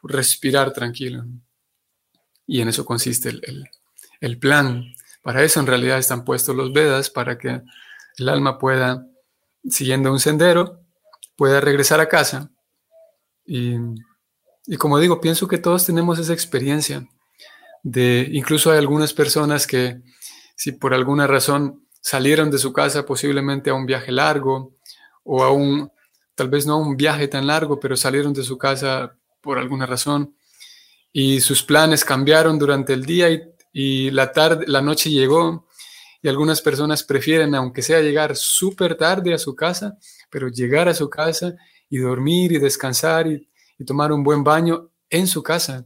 respirar 0.01 0.73
tranquilo. 0.73 1.23
Y 2.47 2.59
en 2.59 2.69
eso 2.69 2.83
consiste 2.83 3.29
el, 4.19 4.39
plan. 4.39 4.94
Para 5.25 5.41
eso 5.41 5.59
en 5.59 5.65
realidad 5.65 5.97
están 5.97 6.23
puestos 6.23 6.55
los 6.55 6.71
Vedas, 6.71 7.09
para 7.09 7.39
que 7.39 7.63
el 8.17 8.29
alma 8.29 8.59
pueda, 8.59 9.07
siguiendo 9.67 10.11
un 10.11 10.19
sendero, 10.19 10.81
pueda 11.35 11.59
regresar 11.59 11.99
a 11.99 12.07
casa. 12.07 12.51
Y, 13.43 13.73
y 14.67 14.77
como 14.77 14.99
digo, 14.99 15.19
pienso 15.19 15.47
que 15.47 15.57
todos 15.57 15.83
tenemos 15.83 16.19
esa 16.19 16.31
experiencia 16.31 17.07
de, 17.81 18.29
incluso 18.33 18.69
hay 18.69 18.77
algunas 18.77 19.13
personas 19.13 19.65
que 19.65 20.03
si 20.55 20.73
por 20.73 20.93
alguna 20.93 21.25
razón 21.25 21.87
salieron 22.01 22.51
de 22.51 22.59
su 22.59 22.71
casa 22.71 23.03
posiblemente 23.03 23.71
a 23.71 23.73
un 23.73 23.87
viaje 23.87 24.11
largo 24.11 24.75
o 25.23 25.43
a 25.43 25.51
un, 25.51 25.91
tal 26.35 26.49
vez 26.49 26.67
no 26.67 26.73
a 26.73 26.77
un 26.77 26.97
viaje 26.97 27.27
tan 27.27 27.47
largo, 27.47 27.79
pero 27.79 27.97
salieron 27.97 28.31
de 28.31 28.43
su 28.43 28.59
casa 28.59 29.17
por 29.41 29.57
alguna 29.57 29.87
razón 29.87 30.35
y 31.11 31.41
sus 31.41 31.63
planes 31.63 32.05
cambiaron 32.05 32.59
durante 32.59 32.93
el 32.93 33.07
día 33.07 33.31
y, 33.31 33.41
y 33.77 34.09
la 34.11 34.31
tarde, 34.31 34.63
la 34.69 34.81
noche 34.81 35.09
llegó 35.09 35.67
y 36.21 36.29
algunas 36.29 36.61
personas 36.61 37.03
prefieren, 37.03 37.53
aunque 37.55 37.81
sea 37.81 37.99
llegar 37.99 38.37
súper 38.37 38.95
tarde 38.95 39.33
a 39.33 39.37
su 39.37 39.53
casa, 39.53 39.97
pero 40.29 40.47
llegar 40.47 40.87
a 40.87 40.93
su 40.93 41.09
casa 41.09 41.55
y 41.89 41.97
dormir 41.97 42.53
y 42.53 42.57
descansar 42.59 43.27
y, 43.27 43.49
tomar 43.85 44.13
un 44.13 44.23
buen 44.23 44.45
baño 44.45 44.91
en 45.09 45.27
su 45.27 45.43
casa 45.43 45.85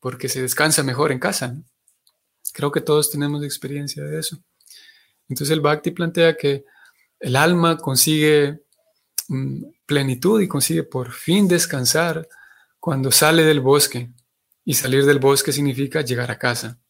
porque 0.00 0.28
se 0.28 0.42
descansa 0.42 0.82
mejor 0.82 1.12
en 1.12 1.20
casa. 1.20 1.56
Creo 2.52 2.72
que 2.72 2.80
todos 2.80 3.12
tenemos 3.12 3.44
experiencia 3.44 4.02
de 4.02 4.18
eso. 4.18 4.42
Entonces 5.28 5.52
el 5.52 5.60
Bhakti 5.60 5.92
plantea 5.92 6.36
que 6.36 6.64
el 7.20 7.36
alma 7.36 7.76
consigue 7.76 8.64
mm, 9.28 9.62
plenitud 9.86 10.40
y 10.40 10.48
consigue 10.48 10.82
por 10.82 11.12
fin 11.12 11.46
descansar 11.46 12.28
cuando 12.80 13.12
sale 13.12 13.44
del 13.44 13.60
bosque. 13.60 14.10
Y 14.64 14.74
salir 14.74 15.04
del 15.06 15.20
bosque 15.20 15.52
significa 15.52 16.00
llegar 16.00 16.32
a 16.32 16.38
casa. 16.38 16.80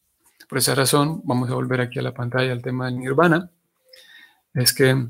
Por 0.48 0.58
esa 0.58 0.74
razón, 0.74 1.22
vamos 1.24 1.50
a 1.50 1.54
volver 1.54 1.80
aquí 1.80 1.98
a 1.98 2.02
la 2.02 2.14
pantalla 2.14 2.52
al 2.52 2.62
tema 2.62 2.86
del 2.86 2.98
nirvana. 2.98 3.50
Es 4.52 4.72
que 4.72 5.08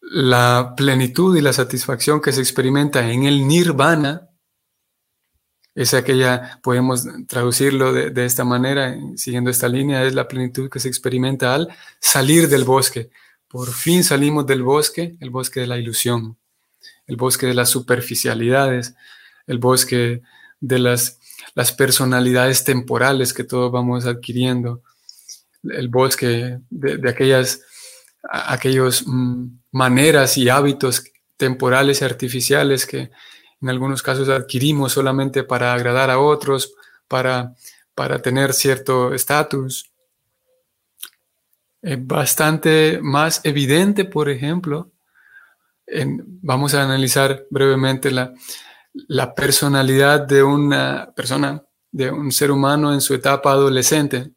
la 0.00 0.74
plenitud 0.76 1.36
y 1.36 1.40
la 1.40 1.52
satisfacción 1.52 2.20
que 2.20 2.32
se 2.32 2.40
experimenta 2.40 3.10
en 3.10 3.24
el 3.24 3.46
nirvana 3.46 4.28
es 5.74 5.92
aquella, 5.92 6.60
podemos 6.62 7.04
traducirlo 7.26 7.92
de, 7.92 8.24
esta 8.24 8.44
manera, 8.44 8.96
siguiendo 9.16 9.50
esta 9.50 9.68
línea, 9.68 10.04
es 10.04 10.14
la 10.14 10.28
plenitud 10.28 10.70
que 10.70 10.78
se 10.78 10.88
experimenta 10.88 11.52
al 11.52 11.68
salir 11.98 12.48
del 12.48 12.62
bosque. 12.62 13.10
Por 13.48 13.72
fin 13.72 14.04
salimos 14.04 14.46
del 14.46 14.62
bosque, 14.62 15.16
el 15.20 15.30
bosque 15.30 15.60
de 15.60 15.66
la 15.66 15.76
ilusión, 15.76 16.36
el 17.06 17.16
bosque 17.16 17.46
de 17.46 17.54
las 17.54 17.70
superficialidades, 17.70 18.94
el 19.48 19.58
bosque 19.58 20.22
de 20.60 20.78
las, 20.78 21.18
las 21.54 21.72
personalidades 21.72 22.64
temporales 22.64 23.32
que 23.32 23.44
todos 23.44 23.70
vamos 23.70 24.06
adquiriendo, 24.06 24.82
el 25.62 25.88
bosque 25.88 26.58
de, 26.70 27.08
aquellas 27.08 27.60
aquellos 28.22 29.04
mm, 29.06 29.46
maneras 29.72 30.38
y 30.38 30.48
hábitos 30.48 31.04
temporales 31.36 32.00
y 32.00 32.04
artificiales 32.04 32.86
que 32.86 33.10
en 33.60 33.68
algunos 33.68 34.02
casos 34.02 34.28
adquirimos 34.28 34.92
solamente 34.92 35.42
para 35.42 35.72
agradar 35.72 36.10
a 36.10 36.18
otros, 36.18 36.74
para, 37.08 37.54
para 37.94 38.20
tener 38.20 38.52
cierto 38.52 39.14
estatus. 39.14 39.90
Es 41.80 42.06
bastante 42.06 42.98
más 43.02 43.40
evidente, 43.44 44.04
por 44.04 44.28
ejemplo, 44.28 44.90
vamos 46.42 46.74
a 46.74 46.82
analizar 46.82 47.46
brevemente 47.50 48.10
la, 48.10 48.32
la 48.94 49.34
personalidad 49.34 50.20
de 50.20 50.42
una 50.42 51.12
persona, 51.14 51.62
de 51.90 52.10
un 52.10 52.30
ser 52.32 52.50
humano 52.50 52.92
en 52.92 53.00
su 53.00 53.14
etapa 53.14 53.52
adolescente. 53.52 54.30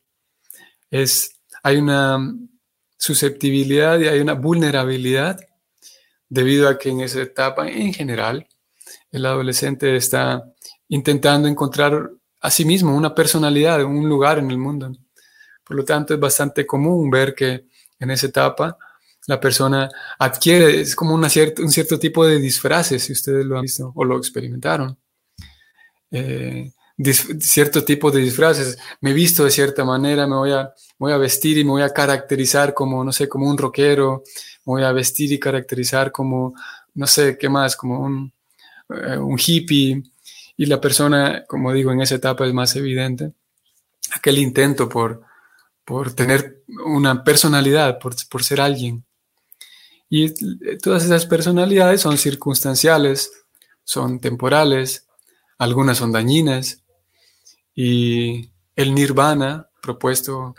Es, 0.90 1.40
hay 1.64 1.78
una 1.78 2.20
susceptibilidad 2.98 4.00
y 4.00 4.08
hay 4.08 4.20
una 4.20 4.34
vulnerabilidad 4.34 5.40
debido 6.28 6.68
a 6.68 6.78
que 6.78 6.90
en 6.90 7.02
esa 7.02 7.22
etapa 7.22 7.70
en 7.70 7.94
general 7.94 8.48
el 9.12 9.26
adolescente 9.26 9.96
está 9.96 10.44
intentando 10.90 11.48
encontrar 11.48 12.12
a 12.42 12.52
sí 12.52 12.66
mismo 12.66 12.96
una 12.96 13.14
personalidad, 13.14 13.84
un 13.84 14.08
lugar 14.08 14.40
en 14.40 14.52
el 14.52 14.58
mundo. 14.58 14.92
Por 15.64 15.78
lo 15.78 15.86
tanto, 15.86 16.14
es 16.14 16.20
bastante 16.20 16.66
común 16.66 17.10
ver 17.10 17.36
que 17.36 17.68
en 18.00 18.12
esa 18.12 18.28
etapa 18.28 18.78
la 19.28 19.40
persona 19.40 19.90
adquiere, 20.18 20.82
es 20.82 20.96
como 20.96 21.14
una 21.14 21.28
un 21.60 21.72
cierto 21.72 22.00
tipo 22.00 22.26
de 22.26 22.40
disfraces, 22.40 23.04
si 23.04 23.14
ustedes 23.14 23.46
lo 23.46 23.58
han 23.58 23.64
visto 23.64 23.92
o 23.94 24.04
lo 24.06 24.18
experimentaron. 24.18 24.98
Eh, 26.10 26.72
cierto 27.40 27.84
tipo 27.84 28.10
de 28.10 28.22
disfraces. 28.22 28.78
Me 29.02 29.14
visto 29.14 29.44
de 29.44 29.52
cierta 29.52 29.86
manera, 29.86 30.26
me 30.28 30.36
voy, 30.36 30.52
a, 30.52 30.74
voy 30.98 31.12
a 31.12 31.18
vestir 31.18 31.58
y 31.58 31.64
me 31.64 31.72
voy 31.72 31.82
a 31.82 31.90
caracterizar 31.90 32.74
como, 32.74 33.04
no 33.04 33.12
sé, 33.12 33.28
como 33.28 33.50
un 33.50 33.58
rockero, 33.58 34.24
me 34.66 34.74
voy 34.74 34.84
a 34.84 34.92
vestir 34.94 35.32
y 35.32 35.40
caracterizar 35.40 36.12
como, 36.12 36.56
no 36.96 37.06
sé, 37.06 37.38
¿qué 37.38 37.50
más? 37.50 37.76
Como 37.76 38.00
un, 38.00 38.34
eh, 38.90 39.18
un 39.18 39.38
hippie. 39.38 40.04
Y 40.56 40.66
la 40.66 40.82
persona, 40.82 41.46
como 41.48 41.72
digo, 41.74 41.92
en 41.92 42.02
esa 42.02 42.16
etapa 42.16 42.48
es 42.48 42.54
más 42.54 42.76
evidente. 42.76 43.34
Aquel 44.16 44.40
intento 44.40 44.90
por, 44.90 45.22
por 45.86 46.14
tener 46.14 46.64
una 46.86 47.24
personalidad, 47.24 48.00
por, 48.00 48.16
por 48.30 48.44
ser 48.44 48.62
alguien. 48.62 49.04
Y 50.10 50.34
todas 50.78 51.04
esas 51.04 51.26
personalidades 51.26 52.02
son 52.02 52.18
circunstanciales, 52.18 53.32
son 53.84 54.20
temporales, 54.20 55.08
algunas 55.58 55.98
son 55.98 56.12
dañinas. 56.12 56.84
Y 57.76 58.52
el 58.76 58.94
nirvana 58.96 59.70
propuesto 59.82 60.56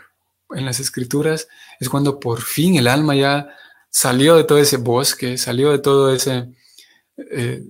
en 0.51 0.65
las 0.65 0.79
escrituras 0.79 1.47
es 1.79 1.89
cuando 1.89 2.19
por 2.19 2.41
fin 2.41 2.75
el 2.75 2.87
alma 2.87 3.15
ya 3.15 3.49
salió 3.89 4.35
de 4.35 4.43
todo 4.43 4.57
ese 4.59 4.77
bosque, 4.77 5.37
salió 5.37 5.71
de 5.71 5.79
todo 5.79 6.13
ese, 6.13 6.49
eh, 7.17 7.63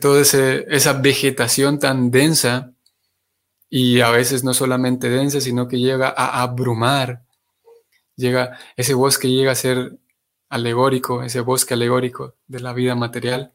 toda 0.00 0.22
esa 0.22 0.92
vegetación 0.94 1.78
tan 1.78 2.10
densa 2.10 2.72
y 3.68 4.00
a 4.00 4.10
veces 4.10 4.44
no 4.44 4.54
solamente 4.54 5.08
densa, 5.08 5.40
sino 5.40 5.66
que 5.68 5.78
llega 5.78 6.08
a 6.16 6.42
abrumar. 6.42 7.24
Llega, 8.16 8.58
ese 8.76 8.94
bosque 8.94 9.28
llega 9.28 9.52
a 9.52 9.56
ser 9.56 9.98
alegórico, 10.54 11.24
ese 11.24 11.40
bosque 11.40 11.74
alegórico 11.74 12.36
de 12.46 12.60
la 12.60 12.72
vida 12.72 12.94
material, 12.94 13.52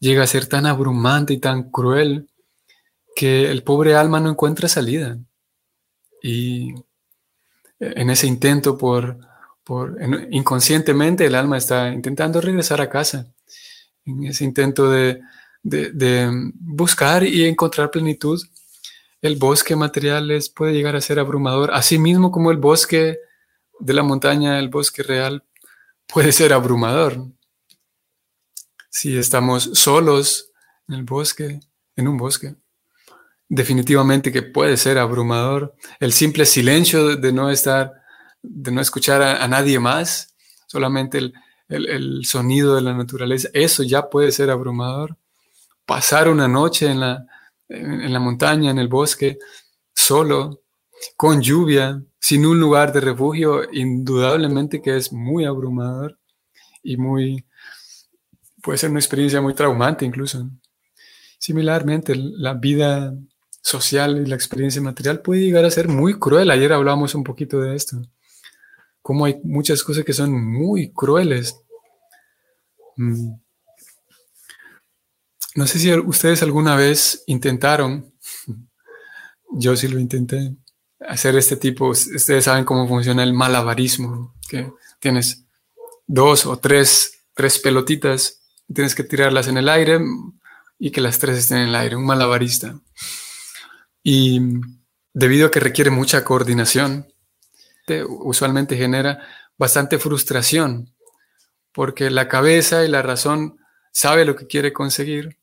llega 0.00 0.24
a 0.24 0.26
ser 0.26 0.46
tan 0.46 0.66
abrumante 0.66 1.32
y 1.32 1.38
tan 1.38 1.70
cruel 1.70 2.28
que 3.14 3.48
el 3.48 3.62
pobre 3.62 3.94
alma 3.94 4.18
no 4.18 4.30
encuentra 4.30 4.68
salida. 4.68 5.18
Y 6.20 6.74
en 7.78 8.10
ese 8.10 8.26
intento 8.26 8.76
por, 8.76 9.18
por 9.62 9.96
inconscientemente 10.30 11.26
el 11.26 11.36
alma 11.36 11.56
está 11.56 11.92
intentando 11.92 12.40
regresar 12.40 12.80
a 12.80 12.90
casa, 12.90 13.32
en 14.04 14.24
ese 14.24 14.42
intento 14.42 14.90
de, 14.90 15.20
de, 15.62 16.28
buscar 16.58 17.22
y 17.22 17.44
encontrar 17.44 17.92
plenitud, 17.92 18.42
el 19.22 19.36
bosque 19.36 19.76
material 19.76 20.26
les 20.26 20.48
puede 20.48 20.72
llegar 20.72 20.96
a 20.96 21.00
ser 21.00 21.20
abrumador, 21.20 21.70
así 21.72 21.98
mismo 22.00 22.32
como 22.32 22.50
el 22.50 22.56
bosque 22.56 23.18
de 23.78 23.94
la 23.94 24.02
montaña, 24.02 24.58
el 24.58 24.70
bosque 24.70 25.04
real, 25.04 25.44
puede 26.12 26.32
ser 26.32 26.52
abrumador. 26.52 27.26
Si 28.90 29.16
estamos 29.16 29.70
solos 29.74 30.50
en 30.88 30.94
el 30.96 31.04
bosque, 31.04 31.60
en 31.96 32.08
un 32.08 32.16
bosque, 32.16 32.56
definitivamente 33.48 34.32
que 34.32 34.42
puede 34.42 34.76
ser 34.76 34.98
abrumador. 34.98 35.74
El 35.98 36.12
simple 36.12 36.46
silencio 36.46 37.16
de 37.16 37.32
no 37.32 37.50
estar, 37.50 37.92
de 38.42 38.70
no 38.70 38.80
escuchar 38.80 39.22
a, 39.22 39.46
nadie 39.48 39.78
más, 39.78 40.34
solamente 40.66 41.18
el, 41.18 41.34
el, 41.68 42.24
sonido 42.24 42.76
de 42.76 42.82
la 42.82 42.94
naturaleza, 42.94 43.48
eso 43.52 43.82
ya 43.82 44.08
puede 44.08 44.32
ser 44.32 44.50
abrumador. 44.50 45.16
Pasar 45.84 46.28
una 46.28 46.48
noche 46.48 46.86
en 46.86 47.00
la, 47.00 47.26
en 47.68 48.12
la 48.12 48.20
montaña, 48.20 48.70
en 48.70 48.78
el 48.78 48.88
bosque, 48.88 49.38
solo, 49.94 50.62
con 51.16 51.40
lluvia, 51.40 52.02
sin 52.18 52.46
un 52.46 52.60
lugar 52.60 52.92
de 52.92 53.00
refugio, 53.00 53.62
indudablemente 53.72 54.82
que 54.82 54.96
es 54.96 55.12
muy 55.12 55.44
abrumador 55.44 56.18
y 56.82 56.96
muy, 56.96 57.46
puede 58.62 58.78
ser 58.78 58.90
una 58.90 59.00
experiencia 59.00 59.40
muy 59.40 59.54
traumante 59.54 60.04
incluso. 60.04 60.48
Similarmente, 61.38 62.14
la 62.14 62.54
vida 62.54 63.14
social 63.62 64.18
y 64.18 64.26
la 64.26 64.34
experiencia 64.34 64.82
material 64.82 65.20
puede 65.20 65.42
llegar 65.42 65.64
a 65.64 65.70
ser 65.70 65.88
muy 65.88 66.18
cruel. 66.18 66.50
Ayer 66.50 66.72
hablamos 66.72 67.14
un 67.14 67.24
poquito 67.24 67.60
de 67.60 67.74
esto. 67.74 68.00
Cómo 69.02 69.24
hay 69.24 69.40
muchas 69.44 69.82
cosas 69.82 70.04
que 70.04 70.12
son 70.12 70.32
muy 70.32 70.92
crueles. 70.92 71.56
Mm. 72.96 73.32
No 75.56 75.66
sé 75.66 75.78
si 75.78 75.92
ustedes 75.92 76.42
alguna 76.42 76.76
vez 76.76 77.24
intentaron, 77.26 78.14
yo 79.52 79.74
sí 79.76 79.88
lo 79.88 79.98
intenté, 79.98 80.54
hacer 81.00 81.36
este 81.36 81.56
tipo, 81.56 81.88
ustedes 81.88 82.44
saben 82.44 82.64
cómo 82.64 82.86
funciona 82.86 83.22
el 83.22 83.32
malabarismo, 83.32 84.34
que 84.48 84.70
tienes 84.98 85.44
dos 86.06 86.46
o 86.46 86.58
tres, 86.58 87.22
tres 87.34 87.58
pelotitas, 87.58 88.42
tienes 88.72 88.94
que 88.94 89.04
tirarlas 89.04 89.48
en 89.48 89.56
el 89.56 89.68
aire 89.68 90.00
y 90.78 90.90
que 90.90 91.00
las 91.00 91.18
tres 91.18 91.38
estén 91.38 91.58
en 91.58 91.68
el 91.68 91.74
aire, 91.74 91.96
un 91.96 92.04
malabarista. 92.04 92.78
Y 94.02 94.40
debido 95.12 95.46
a 95.46 95.50
que 95.50 95.60
requiere 95.60 95.90
mucha 95.90 96.24
coordinación, 96.24 97.06
usualmente 98.06 98.76
genera 98.76 99.26
bastante 99.58 99.98
frustración, 99.98 100.94
porque 101.72 102.10
la 102.10 102.28
cabeza 102.28 102.84
y 102.84 102.88
la 102.88 103.02
razón 103.02 103.58
sabe 103.92 104.24
lo 104.24 104.36
que 104.36 104.46
quiere 104.46 104.72
conseguir, 104.72 105.38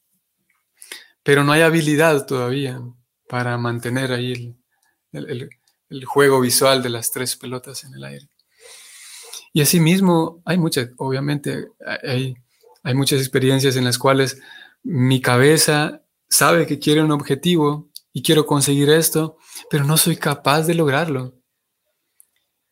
pero 1.24 1.44
no 1.44 1.52
hay 1.52 1.62
habilidad 1.62 2.26
todavía 2.26 2.80
para 3.28 3.58
mantener 3.58 4.12
ahí 4.14 4.32
el, 4.32 4.56
juego 6.06 6.42
visual 6.42 6.84
de 6.84 6.90
las 6.90 7.12
tres 7.12 7.36
pelotas 7.36 7.84
en 7.84 7.94
el 7.94 8.04
aire. 8.04 8.30
Y 9.54 9.62
asimismo, 9.62 10.42
hay 10.46 10.58
muchas, 10.58 10.90
obviamente, 10.98 11.70
hay, 12.04 12.36
hay 12.84 12.94
muchas 12.94 13.20
experiencias 13.20 13.76
en 13.76 13.86
las 13.86 13.98
cuales 13.98 14.40
mi 14.84 15.22
cabeza 15.22 16.04
sabe 16.30 16.68
que 16.68 16.80
quiere 16.80 17.02
un 17.02 17.12
objetivo, 17.12 17.90
y 18.18 18.24
quiero 18.24 18.48
conseguir 18.48 18.90
esto, 18.90 19.38
pero 19.70 19.84
no 19.84 19.96
soy 19.96 20.18
capaz 20.18 20.64
de 20.64 20.74
lograrlo. 20.74 21.36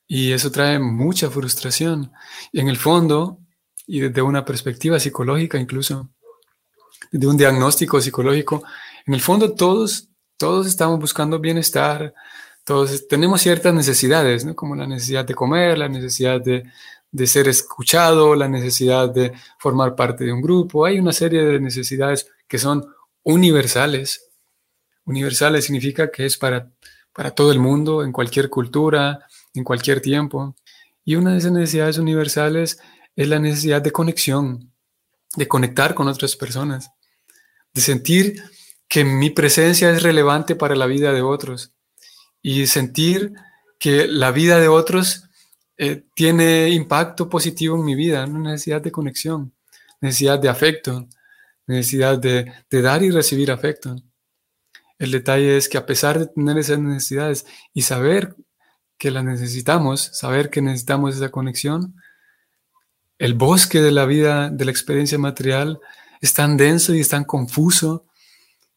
Y 0.07 0.31
eso 0.31 0.49
trae 0.49 0.79
mucha 0.79 1.29
frustración. 1.29 2.11
En 2.51 2.67
el 2.67 2.77
fondo, 2.77 3.37
y 3.85 3.99
desde 3.99 4.23
una 4.23 4.43
perspectiva 4.43 4.99
psicológica 4.99 5.59
incluso, 5.59 6.09
de 7.11 7.27
un 7.27 7.37
diagnóstico 7.37 8.01
psicológico, 8.01 8.63
en 9.05 9.13
el 9.13 9.21
fondo 9.21 9.53
todos, 9.53 10.09
todos 10.37 10.67
estamos 10.67 10.99
buscando 10.99 11.39
bienestar, 11.39 12.13
todos 12.63 13.07
tenemos 13.07 13.41
ciertas 13.41 13.73
necesidades, 13.73 14.45
¿no? 14.45 14.55
como 14.55 14.75
la 14.75 14.87
necesidad 14.87 15.25
de 15.25 15.35
comer, 15.35 15.77
la 15.77 15.89
necesidad 15.89 16.41
de, 16.41 16.63
de 17.11 17.27
ser 17.27 17.47
escuchado, 17.47 18.35
la 18.35 18.47
necesidad 18.47 19.09
de 19.09 19.33
formar 19.59 19.95
parte 19.95 20.25
de 20.25 20.33
un 20.33 20.41
grupo. 20.41 20.85
Hay 20.85 20.99
una 20.99 21.13
serie 21.13 21.43
de 21.43 21.59
necesidades 21.59 22.27
que 22.47 22.57
son 22.57 22.85
universales 23.23 24.25
Universales 25.05 25.65
significa 25.65 26.09
que 26.11 26.25
es 26.25 26.37
para, 26.37 26.71
para 27.13 27.31
todo 27.31 27.51
el 27.51 27.59
mundo, 27.59 28.03
en 28.03 28.11
cualquier 28.11 28.49
cultura, 28.49 29.19
en 29.53 29.63
cualquier 29.63 30.01
tiempo. 30.01 30.55
Y 31.03 31.15
una 31.15 31.31
de 31.31 31.37
esas 31.37 31.51
necesidades 31.51 31.99
universales 31.99 32.79
es 33.15 33.27
la 33.27 33.39
necesidad 33.39 33.81
de 33.81 33.91
conexión, 33.91 34.73
de 35.35 35.47
conectar 35.47 35.93
con 35.93 36.07
otras 36.07 36.35
personas, 36.35 36.89
de 37.71 37.81
sentir 37.81 38.43
que 38.87 39.03
mi 39.03 39.29
presencia 39.29 39.89
es 39.89 40.03
relevante 40.03 40.55
para 40.55 40.75
la 40.75 40.85
vida 40.85 41.11
de 41.11 41.21
otros 41.21 41.73
y 42.41 42.67
sentir 42.67 43.33
que 43.79 44.07
la 44.07 44.31
vida 44.31 44.59
de 44.59 44.67
otros 44.67 45.29
eh, 45.77 46.05
tiene 46.13 46.69
impacto 46.69 47.27
positivo 47.29 47.75
en 47.75 47.83
mi 47.83 47.95
vida, 47.95 48.25
una 48.25 48.51
necesidad 48.51 48.81
de 48.81 48.91
conexión, 48.91 49.53
necesidad 49.99 50.39
de 50.39 50.49
afecto, 50.49 51.07
necesidad 51.67 52.17
de, 52.17 52.51
de 52.69 52.81
dar 52.81 53.03
y 53.03 53.11
recibir 53.11 53.51
afecto. 53.51 53.95
El 54.97 55.11
detalle 55.11 55.57
es 55.57 55.67
que 55.67 55.77
a 55.77 55.85
pesar 55.85 56.19
de 56.19 56.27
tener 56.27 56.57
esas 56.57 56.79
necesidades 56.79 57.45
y 57.73 57.81
saber 57.81 58.35
que 58.97 59.11
las 59.11 59.25
necesitamos, 59.25 60.01
saber 60.13 60.49
que 60.49 60.61
necesitamos 60.61 61.15
esa 61.15 61.29
conexión, 61.29 61.95
el 63.17 63.33
bosque 63.33 63.81
de 63.81 63.91
la 63.91 64.05
vida, 64.05 64.49
de 64.49 64.65
la 64.65 64.71
experiencia 64.71 65.17
material, 65.17 65.79
es 66.21 66.33
tan 66.33 66.57
denso 66.57 66.93
y 66.93 67.03
tan 67.03 67.23
confuso 67.23 68.05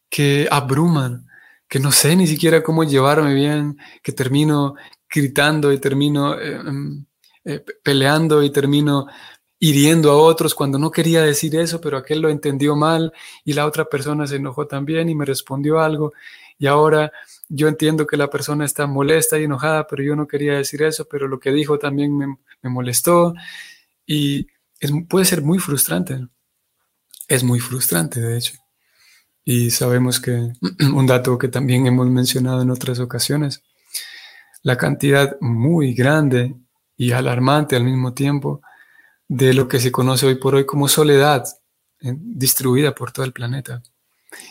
que 0.09 0.47
abruman, 0.51 1.27
que 1.67 1.79
no 1.79 1.91
sé 1.91 2.15
ni 2.15 2.27
siquiera 2.27 2.63
cómo 2.63 2.83
llevarme 2.83 3.33
bien, 3.33 3.77
que 4.03 4.11
termino 4.11 4.75
gritando 5.09 5.71
y 5.71 5.79
termino 5.79 6.39
eh, 6.39 6.53
em, 6.55 7.05
eh, 7.45 7.63
peleando 7.83 8.43
y 8.43 8.49
termino 8.51 9.07
hiriendo 9.59 10.11
a 10.11 10.17
otros 10.17 10.55
cuando 10.55 10.79
no 10.79 10.91
quería 10.91 11.21
decir 11.23 11.55
eso, 11.55 11.81
pero 11.81 11.97
aquel 11.97 12.21
lo 12.21 12.29
entendió 12.29 12.75
mal 12.75 13.13
y 13.43 13.53
la 13.53 13.65
otra 13.65 13.85
persona 13.85 14.25
se 14.25 14.37
enojó 14.37 14.67
también 14.67 15.09
y 15.09 15.15
me 15.15 15.25
respondió 15.25 15.79
algo 15.79 16.13
y 16.59 16.67
ahora 16.67 17.11
yo 17.47 17.67
entiendo 17.67 18.05
que 18.05 18.17
la 18.17 18.29
persona 18.29 18.65
está 18.65 18.85
molesta 18.85 19.39
y 19.39 19.45
enojada, 19.45 19.87
pero 19.87 20.03
yo 20.03 20.15
no 20.15 20.27
quería 20.27 20.53
decir 20.53 20.83
eso, 20.83 21.07
pero 21.09 21.27
lo 21.27 21.39
que 21.39 21.51
dijo 21.51 21.79
también 21.79 22.15
me, 22.17 22.37
molestó 22.69 23.33
y 24.05 24.47
puede 25.07 25.25
ser 25.25 25.41
muy 25.41 25.57
frustrante. 25.59 26.27
Es 27.27 27.43
muy 27.43 27.59
frustrante, 27.59 28.19
de 28.19 28.37
hecho. 28.37 28.53
Y 29.43 29.71
sabemos 29.71 30.19
que 30.19 30.51
un 30.93 31.07
dato 31.07 31.37
que 31.37 31.47
también 31.47 31.87
hemos 31.87 32.07
mencionado 32.09 32.61
en 32.61 32.71
otras 32.71 32.99
ocasiones, 32.99 33.63
la 34.63 34.77
cantidad 34.77 35.37
muy 35.39 35.93
grande 35.93 36.55
y 36.97 37.11
alarmante 37.11 37.75
al 37.75 37.85
mismo 37.85 38.13
tiempo 38.13 38.61
de 39.27 39.53
lo 39.53 39.67
que 39.67 39.79
se 39.79 39.91
conoce 39.91 40.25
hoy 40.25 40.35
por 40.35 40.55
hoy 40.55 40.65
como 40.65 40.87
soledad 40.87 41.45
distribuida 42.01 42.95
por 42.95 43.11
todo 43.11 43.25
el 43.25 43.33
planeta 43.33 43.81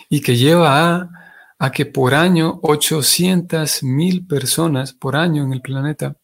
y 0.09 0.21
que 0.21 0.37
lleva 0.37 1.11
a, 1.59 1.73
que 1.73 1.87
por 1.87 2.15
año 2.15 2.61
800 2.63 3.83
mil 3.83 4.27
personas 4.27 4.93
por 4.93 5.17
año 5.17 5.45
en 5.45 5.53
el 5.53 5.61
planeta 5.61 6.17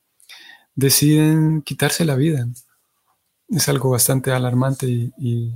deciden 0.75 1.63
quitarse 1.63 2.05
la 2.05 2.15
vida. 2.15 2.47
Es 3.49 3.69
algo 3.69 3.91
bastante 3.91 4.33
alarmante 4.33 5.13
y, 5.19 5.55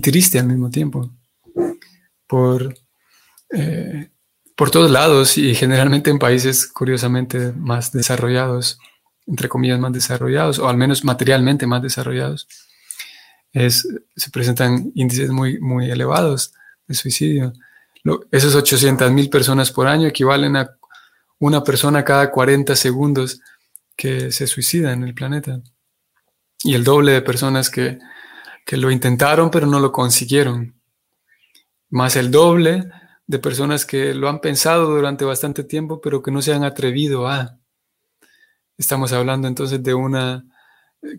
triste 0.00 0.38
al 0.38 0.46
mismo 0.46 0.70
tiempo. 0.70 1.10
Por, 2.30 2.78
eh, 3.50 4.10
por 4.56 4.70
todos 4.70 4.88
lados 4.88 5.36
y 5.36 5.54
generalmente 5.56 6.10
en 6.10 6.20
países 6.20 6.68
curiosamente 6.68 7.52
más 7.52 7.90
desarrollados 7.90 8.78
entre 9.30 9.48
comillas, 9.48 9.78
más 9.78 9.92
desarrollados, 9.92 10.58
o 10.58 10.68
al 10.68 10.76
menos 10.76 11.04
materialmente 11.04 11.66
más 11.66 11.82
desarrollados, 11.82 12.48
es, 13.52 13.86
se 14.16 14.30
presentan 14.30 14.92
índices 14.94 15.30
muy, 15.30 15.60
muy 15.60 15.90
elevados 15.90 16.52
de 16.86 16.94
suicidio. 16.94 17.52
esos 18.32 18.54
800 18.54 19.10
mil 19.12 19.30
personas 19.30 19.70
por 19.70 19.86
año 19.86 20.08
equivalen 20.08 20.56
a 20.56 20.76
una 21.38 21.62
persona 21.62 22.04
cada 22.04 22.30
40 22.30 22.74
segundos 22.74 23.40
que 23.96 24.32
se 24.32 24.46
suicida 24.46 24.92
en 24.92 25.04
el 25.04 25.14
planeta. 25.14 25.60
Y 26.62 26.74
el 26.74 26.84
doble 26.84 27.12
de 27.12 27.22
personas 27.22 27.70
que, 27.70 27.98
que 28.66 28.76
lo 28.76 28.90
intentaron 28.90 29.50
pero 29.50 29.66
no 29.66 29.78
lo 29.78 29.92
consiguieron. 29.92 30.79
Más 31.90 32.16
el 32.16 32.30
doble 32.30 32.88
de 33.26 33.38
personas 33.38 33.84
que 33.84 34.14
lo 34.14 34.28
han 34.28 34.40
pensado 34.40 34.86
durante 34.86 35.24
bastante 35.24 35.64
tiempo 35.64 36.00
pero 36.00 36.22
que 36.22 36.30
no 36.30 36.40
se 36.40 36.52
han 36.52 36.64
atrevido 36.64 37.28
a. 37.28 37.58
Estamos 38.78 39.12
hablando 39.12 39.46
entonces 39.46 39.82
de 39.82 39.92
una 39.92 40.44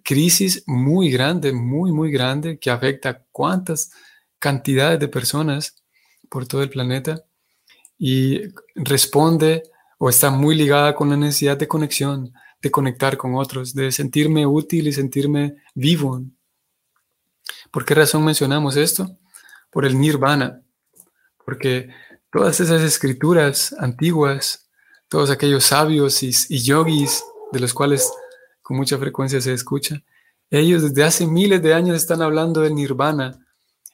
crisis 0.03 0.63
muy 0.67 1.11
grande, 1.11 1.53
muy, 1.53 1.91
muy 1.91 2.11
grande, 2.11 2.59
que 2.59 2.69
afecta 2.69 3.09
a 3.09 3.23
cuántas 3.31 3.91
cantidades 4.39 4.99
de 4.99 5.07
personas 5.07 5.75
por 6.29 6.47
todo 6.47 6.63
el 6.63 6.69
planeta 6.69 7.23
y 7.97 8.41
responde 8.75 9.63
o 9.97 10.09
está 10.09 10.31
muy 10.31 10.55
ligada 10.55 10.95
con 10.95 11.09
la 11.09 11.17
necesidad 11.17 11.57
de 11.57 11.67
conexión, 11.67 12.33
de 12.61 12.71
conectar 12.71 13.17
con 13.17 13.35
otros, 13.35 13.73
de 13.73 13.91
sentirme 13.91 14.45
útil 14.45 14.87
y 14.87 14.93
sentirme 14.93 15.57
vivo. 15.75 16.23
¿Por 17.69 17.85
qué 17.85 17.93
razón 17.93 18.25
mencionamos 18.25 18.77
esto? 18.77 19.17
Por 19.71 19.85
el 19.85 19.99
nirvana, 19.99 20.61
porque 21.45 21.89
todas 22.31 22.59
esas 22.59 22.81
escrituras 22.81 23.73
antiguas, 23.79 24.69
todos 25.07 25.31
aquellos 25.31 25.65
sabios 25.65 26.21
y, 26.23 26.31
y 26.49 26.59
yogis 26.59 27.23
de 27.51 27.59
los 27.59 27.73
cuales 27.73 28.11
con 28.61 28.77
mucha 28.77 28.97
frecuencia 28.97 29.41
se 29.41 29.53
escucha, 29.53 30.03
ellos 30.49 30.83
desde 30.83 31.03
hace 31.03 31.25
miles 31.25 31.61
de 31.61 31.73
años 31.73 31.95
están 31.95 32.21
hablando 32.21 32.61
del 32.61 32.75
nirvana, 32.75 33.39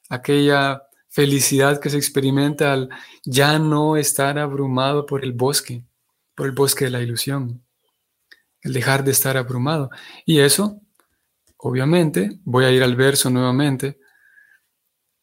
aquella 0.10 0.82
felicidad 1.08 1.80
que 1.80 1.90
se 1.90 1.98
experimenta 1.98 2.74
al 2.74 2.90
ya 3.24 3.60
no 3.60 3.98
estar 3.98 4.38
abrumado 4.38 5.06
por 5.06 5.24
el 5.24 5.34
bosque, 5.34 5.84
por 6.36 6.48
el 6.48 6.52
bosque 6.54 6.86
de 6.86 6.92
la 6.92 7.02
ilusión, 7.02 7.64
el 8.62 8.74
dejar 8.74 9.04
de 9.04 9.12
estar 9.12 9.38
abrumado. 9.38 9.90
Y 10.26 10.40
eso, 10.40 10.82
obviamente, 11.58 12.40
voy 12.44 12.66
a 12.66 12.72
ir 12.72 12.84
al 12.84 12.96
verso 12.96 13.30
nuevamente, 13.30 14.00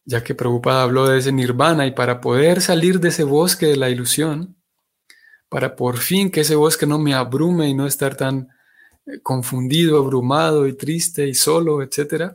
ya 0.04 0.22
que 0.22 0.34
Prabhupada 0.34 0.82
habló 0.82 1.06
de 1.06 1.18
ese 1.18 1.32
nirvana 1.32 1.86
y 1.86 1.92
para 1.92 2.20
poder 2.20 2.60
salir 2.60 3.00
de 3.00 3.08
ese 3.08 3.24
bosque 3.24 3.66
de 3.66 3.76
la 3.76 3.88
ilusión, 3.88 4.56
para 5.48 5.76
por 5.76 5.98
fin 5.98 6.30
que 6.30 6.40
ese 6.40 6.56
bosque 6.56 6.86
no 6.86 6.98
me 6.98 7.14
abrume 7.14 7.68
y 7.68 7.74
no 7.74 7.86
estar 7.86 8.16
tan 8.16 8.48
eh, 9.06 9.20
confundido, 9.22 9.98
abrumado 9.98 10.66
y 10.66 10.76
triste 10.76 11.28
y 11.28 11.34
solo, 11.34 11.82
etc. 11.82 12.32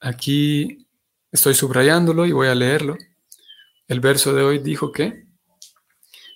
Aquí 0.00 0.86
estoy 1.32 1.54
subrayándolo 1.54 2.26
y 2.26 2.32
voy 2.32 2.48
a 2.48 2.54
leerlo. 2.54 2.96
El 3.88 4.00
verso 4.00 4.32
de 4.32 4.42
hoy 4.42 4.58
dijo 4.58 4.92
que 4.92 5.26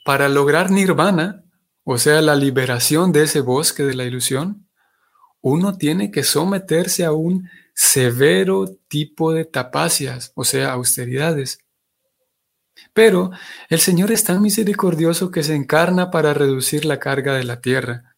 para 0.05 0.29
lograr 0.29 0.71
nirvana, 0.71 1.45
o 1.85 1.99
sea, 1.99 2.23
la 2.23 2.37
liberación 2.37 3.12
de 3.12 3.25
ese 3.25 3.40
bosque 3.40 3.83
de 3.83 3.95
la 3.95 4.05
ilusión, 4.05 4.69
uno 5.40 5.77
tiene 5.77 6.11
que 6.11 6.23
someterse 6.23 7.05
a 7.05 7.12
un 7.12 7.49
severo 7.81 8.66
tipo 8.88 9.33
de 9.33 9.45
tapacias, 9.45 10.33
o 10.35 10.45
sea, 10.45 10.73
austeridades 10.73 11.59
pero 12.93 13.31
el 13.69 13.81
Señor 13.81 14.11
es 14.12 14.25
tan 14.25 14.43
misericordioso 14.43 15.31
que 15.31 15.43
se 15.43 15.55
encarna 15.55 16.11
para 16.11 16.35
reducir 16.35 16.85
la 16.85 16.99
carga 16.99 17.35
de 17.35 17.45
la 17.45 17.61
tierra. 17.61 18.16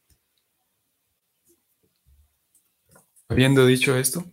Habiendo 3.28 3.66
dicho 3.66 3.96
esto, 3.96 4.24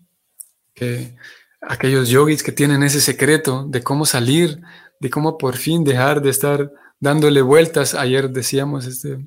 que 0.73 1.15
aquellos 1.61 2.09
yogis 2.09 2.43
que 2.43 2.51
tienen 2.51 2.83
ese 2.83 3.01
secreto 3.01 3.65
de 3.67 3.81
cómo 3.81 4.05
salir, 4.05 4.61
de 4.99 5.09
cómo 5.09 5.37
por 5.37 5.57
fin 5.57 5.83
dejar 5.83 6.21
de 6.21 6.29
estar 6.29 6.71
dándole 6.99 7.41
vueltas, 7.41 7.93
ayer 7.93 8.29
decíamos 8.29 8.85
este, 8.85 9.25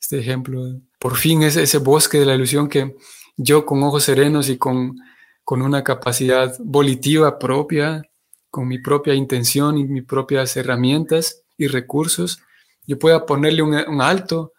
este 0.00 0.18
ejemplo, 0.18 0.80
por 0.98 1.16
fin 1.16 1.42
es 1.42 1.56
ese 1.56 1.78
bosque 1.78 2.18
de 2.18 2.26
la 2.26 2.34
ilusión 2.34 2.68
que 2.68 2.94
yo 3.36 3.64
con 3.64 3.82
ojos 3.82 4.04
serenos 4.04 4.50
y 4.50 4.58
con, 4.58 4.98
con 5.44 5.62
una 5.62 5.82
capacidad 5.84 6.54
volitiva 6.60 7.38
propia, 7.38 8.02
con 8.50 8.68
mi 8.68 8.78
propia 8.78 9.14
intención 9.14 9.78
y 9.78 9.84
mis 9.84 10.04
propias 10.04 10.56
herramientas 10.56 11.42
y 11.56 11.66
recursos, 11.66 12.40
yo 12.86 12.98
pueda 12.98 13.26
ponerle 13.26 13.62
un, 13.62 14.00
alto 14.00 14.52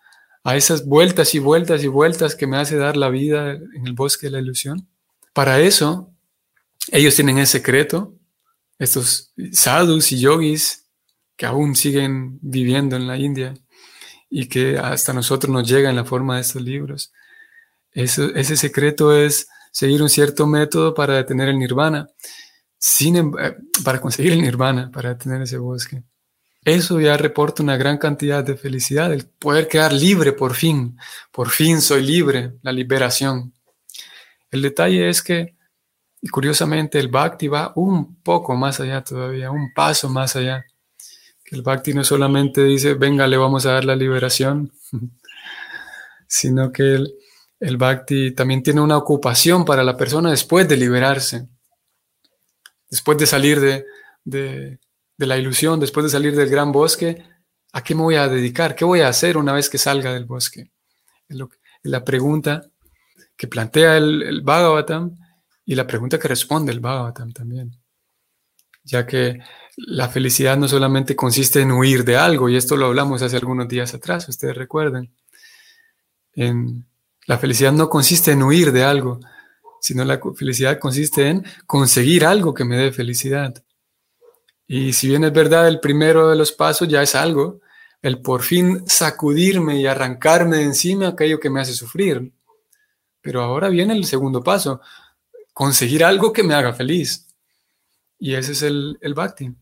a 0.43 0.55
esas 0.55 0.85
vueltas 0.85 1.35
y 1.35 1.39
vueltas 1.39 1.83
y 1.83 1.87
vueltas 1.87 2.35
que 2.35 2.47
me 2.47 2.57
hace 2.57 2.77
dar 2.77 2.95
la 2.95 3.09
vida 3.09 3.51
en 3.51 3.85
el 3.87 3.93
bosque 3.93 4.27
de 4.27 4.31
la 4.31 4.39
ilusión. 4.39 4.87
Para 5.33 5.59
eso, 5.59 6.11
ellos 6.91 7.15
tienen 7.15 7.39
ese 7.39 7.59
secreto, 7.59 8.15
estos 8.79 9.33
sadhus 9.51 10.11
y 10.11 10.19
yogis 10.19 10.87
que 11.35 11.45
aún 11.45 11.75
siguen 11.75 12.39
viviendo 12.41 12.95
en 12.95 13.07
la 13.07 13.17
India 13.17 13.53
y 14.29 14.47
que 14.47 14.77
hasta 14.77 15.13
nosotros 15.13 15.51
nos 15.51 15.67
llega 15.69 15.89
en 15.89 15.95
la 15.95 16.05
forma 16.05 16.35
de 16.35 16.41
estos 16.41 16.61
libros. 16.61 17.11
ese 17.93 18.55
secreto 18.55 19.13
es 19.13 19.47
seguir 19.71 20.03
un 20.03 20.09
cierto 20.09 20.45
método 20.45 20.93
para 20.93 21.15
detener 21.15 21.49
el 21.49 21.57
nirvana. 21.57 22.07
Em, 22.99 23.31
eh, 23.39 23.55
para 23.83 24.01
conseguir 24.01 24.33
el 24.33 24.41
nirvana, 24.41 24.89
para 24.91 25.17
tener 25.17 25.41
ese 25.41 25.57
bosque. 25.57 26.03
Eso 26.63 26.99
ya 26.99 27.17
reporta 27.17 27.63
una 27.63 27.77
gran 27.77 27.97
cantidad 27.97 28.43
de 28.43 28.55
felicidad, 28.55 29.13
el 29.13 29.25
poder 29.25 29.67
quedar 29.67 29.93
libre 29.93 30.33
por 30.33 30.53
fin. 30.53 30.97
Por 31.31 31.49
fin 31.49 31.81
soy 31.81 32.03
libre, 32.03 32.53
la 32.61 32.71
liberación. 32.71 33.53
El 34.51 34.61
detalle 34.61 35.09
es 35.09 35.21
que, 35.21 35.55
y 36.21 36.29
curiosamente, 36.29 36.99
el 36.99 37.07
bhakti 37.07 37.47
va 37.47 37.71
un 37.75 38.21
poco 38.21 38.55
más 38.55 38.79
allá 38.79 39.03
todavía, 39.03 39.51
un 39.51 39.73
paso 39.73 40.09
más 40.09 40.35
allá. 40.35 40.65
El 41.45 41.61
bhakti 41.61 41.93
no 41.93 42.03
solamente 42.03 42.63
dice, 42.63 42.93
venga, 42.95 43.27
le 43.27 43.37
vamos 43.37 43.65
a 43.65 43.73
dar 43.73 43.85
la 43.85 43.95
liberación, 43.95 44.71
sino 46.27 46.71
que 46.71 46.83
el, 46.95 47.13
el 47.61 47.77
bhakti 47.77 48.31
también 48.31 48.61
tiene 48.61 48.81
una 48.81 48.97
ocupación 48.97 49.63
para 49.63 49.83
la 49.83 49.95
persona 49.95 50.31
después 50.31 50.67
de 50.67 50.75
liberarse 50.75 51.47
después 52.91 53.17
de 53.17 53.25
salir 53.25 53.59
de, 53.59 54.79
la 55.17 55.37
ilusión, 55.37 55.79
después 55.79 56.03
de 56.03 56.09
salir 56.09 56.35
del 56.35 56.49
gran 56.49 56.71
bosque, 56.71 57.23
¿a 57.71 57.83
qué 57.83 57.95
me 57.95 58.01
voy 58.01 58.15
a 58.15 58.27
dedicar? 58.27 58.75
¿Qué 58.75 58.85
voy 58.85 58.99
a 58.99 59.07
hacer 59.07 59.37
una 59.37 59.53
vez 59.53 59.69
que 59.69 59.77
salga 59.77 60.13
del 60.13 60.25
bosque? 60.25 60.69
Es, 61.27 61.37
la 61.83 62.03
pregunta 62.03 62.69
que 63.35 63.47
plantea 63.47 63.97
el, 63.97 64.21
el, 64.21 64.41
Bhagavatam 64.41 65.17
y 65.65 65.73
la 65.73 65.87
pregunta 65.87 66.19
que 66.19 66.27
responde 66.27 66.71
el 66.71 66.79
Bhagavatam 66.79 67.31
también. 67.31 67.71
Ya 68.83 69.07
que 69.07 69.39
la 69.77 70.09
felicidad 70.09 70.57
no 70.57 70.67
solamente 70.67 71.15
consiste 71.15 71.61
en 71.61 71.71
huir 71.71 72.03
de 72.03 72.17
algo, 72.17 72.49
y 72.49 72.57
esto 72.57 72.75
lo 72.75 72.87
hablamos 72.87 73.21
hace 73.21 73.37
algunos 73.37 73.67
días 73.67 73.93
atrás, 73.93 74.27
ustedes 74.27 74.55
recuerden. 74.55 75.15
En, 76.33 76.85
la 77.27 77.37
felicidad 77.37 77.71
no 77.71 77.89
consiste 77.89 78.31
en 78.31 78.43
huir 78.43 78.71
de 78.71 78.83
algo, 78.83 79.19
sino 79.79 80.05
la 80.05 80.19
felicidad 80.35 80.79
consiste 80.79 81.27
en 81.27 81.45
conseguir 81.65 82.25
algo 82.25 82.53
que 82.53 82.65
me 82.65 82.77
dé 82.77 82.91
felicidad. 82.91 83.63
Y 84.67 84.93
si 84.93 85.09
bien 85.09 85.23
es 85.23 85.33
verdad, 85.33 85.67
el 85.67 85.79
primero 85.79 86.29
de 86.29 86.35
los 86.35 86.51
pasos 86.51 86.87
ya 86.87 87.01
es 87.01 87.15
algo, 87.15 87.59
el 88.01 88.21
por 88.21 88.41
fin 88.41 88.83
sacudirme 88.87 89.79
y 89.79 89.85
arrancarme 89.85 90.57
de 90.57 90.63
encima 90.63 91.09
aquello 91.09 91.39
que 91.39 91.49
me 91.49 91.61
hace 91.61 91.73
sufrir. 91.73 92.31
Pero 93.21 93.41
ahora 93.41 93.69
viene 93.69 93.93
el 93.93 94.05
segundo 94.05 94.43
paso, 94.43 94.81
conseguir 95.53 96.03
algo 96.03 96.31
que 96.31 96.43
me 96.43 96.53
haga 96.53 96.73
feliz. 96.73 97.27
Y 98.17 98.35
ese 98.35 98.53
es 98.53 98.61
el, 98.61 98.97
el 99.01 99.13
Bhakti. 99.13 99.53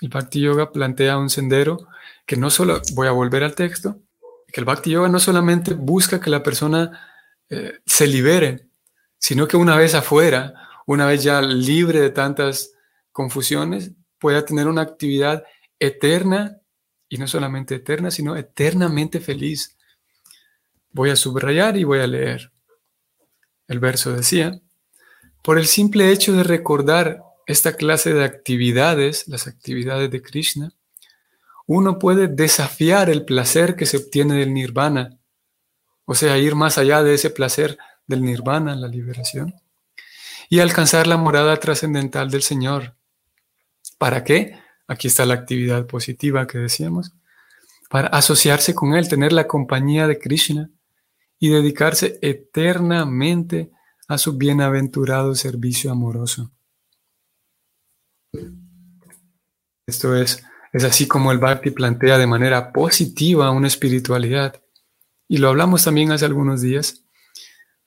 El 0.00 0.08
Bhakti 0.08 0.40
Yoga 0.40 0.72
plantea 0.72 1.18
un 1.18 1.30
sendero 1.30 1.88
que 2.24 2.36
no 2.36 2.50
solo, 2.50 2.80
voy 2.94 3.06
a 3.06 3.12
volver 3.12 3.44
al 3.44 3.54
texto, 3.54 4.00
que 4.46 4.60
el 4.60 4.64
Bhakti 4.64 4.90
Yoga 4.90 5.08
no 5.08 5.18
solamente 5.18 5.74
busca 5.74 6.20
que 6.20 6.30
la 6.30 6.42
persona 6.42 7.00
eh, 7.48 7.80
se 7.84 8.06
libere, 8.06 8.68
sino 9.18 9.46
que 9.48 9.56
una 9.56 9.76
vez 9.76 9.94
afuera, 9.94 10.54
una 10.86 11.06
vez 11.06 11.22
ya 11.22 11.40
libre 11.42 12.00
de 12.00 12.10
tantas 12.10 12.72
confusiones, 13.12 13.92
pueda 14.18 14.44
tener 14.44 14.68
una 14.68 14.82
actividad 14.82 15.44
eterna, 15.78 16.60
y 17.08 17.18
no 17.18 17.28
solamente 17.28 17.76
eterna, 17.76 18.10
sino 18.10 18.36
eternamente 18.36 19.20
feliz. 19.20 19.76
Voy 20.90 21.10
a 21.10 21.16
subrayar 21.16 21.76
y 21.76 21.84
voy 21.84 22.00
a 22.00 22.06
leer. 22.06 22.52
El 23.68 23.80
verso 23.80 24.12
decía, 24.12 24.60
por 25.42 25.58
el 25.58 25.66
simple 25.66 26.10
hecho 26.10 26.32
de 26.32 26.42
recordar 26.42 27.22
esta 27.46 27.76
clase 27.76 28.12
de 28.12 28.24
actividades, 28.24 29.28
las 29.28 29.46
actividades 29.46 30.10
de 30.10 30.22
Krishna, 30.22 30.72
uno 31.66 31.98
puede 31.98 32.28
desafiar 32.28 33.10
el 33.10 33.24
placer 33.24 33.76
que 33.76 33.86
se 33.86 33.96
obtiene 33.96 34.34
del 34.34 34.54
nirvana, 34.54 35.18
o 36.04 36.14
sea, 36.14 36.38
ir 36.38 36.54
más 36.54 36.78
allá 36.78 37.02
de 37.02 37.14
ese 37.14 37.30
placer 37.30 37.78
del 38.06 38.22
nirvana, 38.22 38.76
la 38.76 38.88
liberación, 38.88 39.54
y 40.48 40.60
alcanzar 40.60 41.06
la 41.06 41.16
morada 41.16 41.56
trascendental 41.58 42.30
del 42.30 42.42
Señor. 42.42 42.94
¿Para 43.98 44.22
qué? 44.22 44.58
Aquí 44.86 45.08
está 45.08 45.26
la 45.26 45.34
actividad 45.34 45.86
positiva 45.86 46.46
que 46.46 46.58
decíamos. 46.58 47.12
Para 47.90 48.08
asociarse 48.08 48.74
con 48.74 48.94
Él, 48.94 49.08
tener 49.08 49.32
la 49.32 49.48
compañía 49.48 50.06
de 50.06 50.18
Krishna 50.18 50.70
y 51.38 51.48
dedicarse 51.48 52.18
eternamente 52.22 53.70
a 54.08 54.18
su 54.18 54.36
bienaventurado 54.36 55.34
servicio 55.34 55.90
amoroso. 55.90 56.52
Esto 59.86 60.14
es, 60.16 60.44
es 60.76 60.84
así 60.84 61.08
como 61.08 61.32
el 61.32 61.38
Bhakti 61.38 61.70
plantea 61.70 62.18
de 62.18 62.26
manera 62.26 62.70
positiva 62.70 63.50
una 63.50 63.66
espiritualidad. 63.66 64.60
Y 65.26 65.38
lo 65.38 65.48
hablamos 65.48 65.84
también 65.84 66.12
hace 66.12 66.26
algunos 66.26 66.60
días 66.60 67.02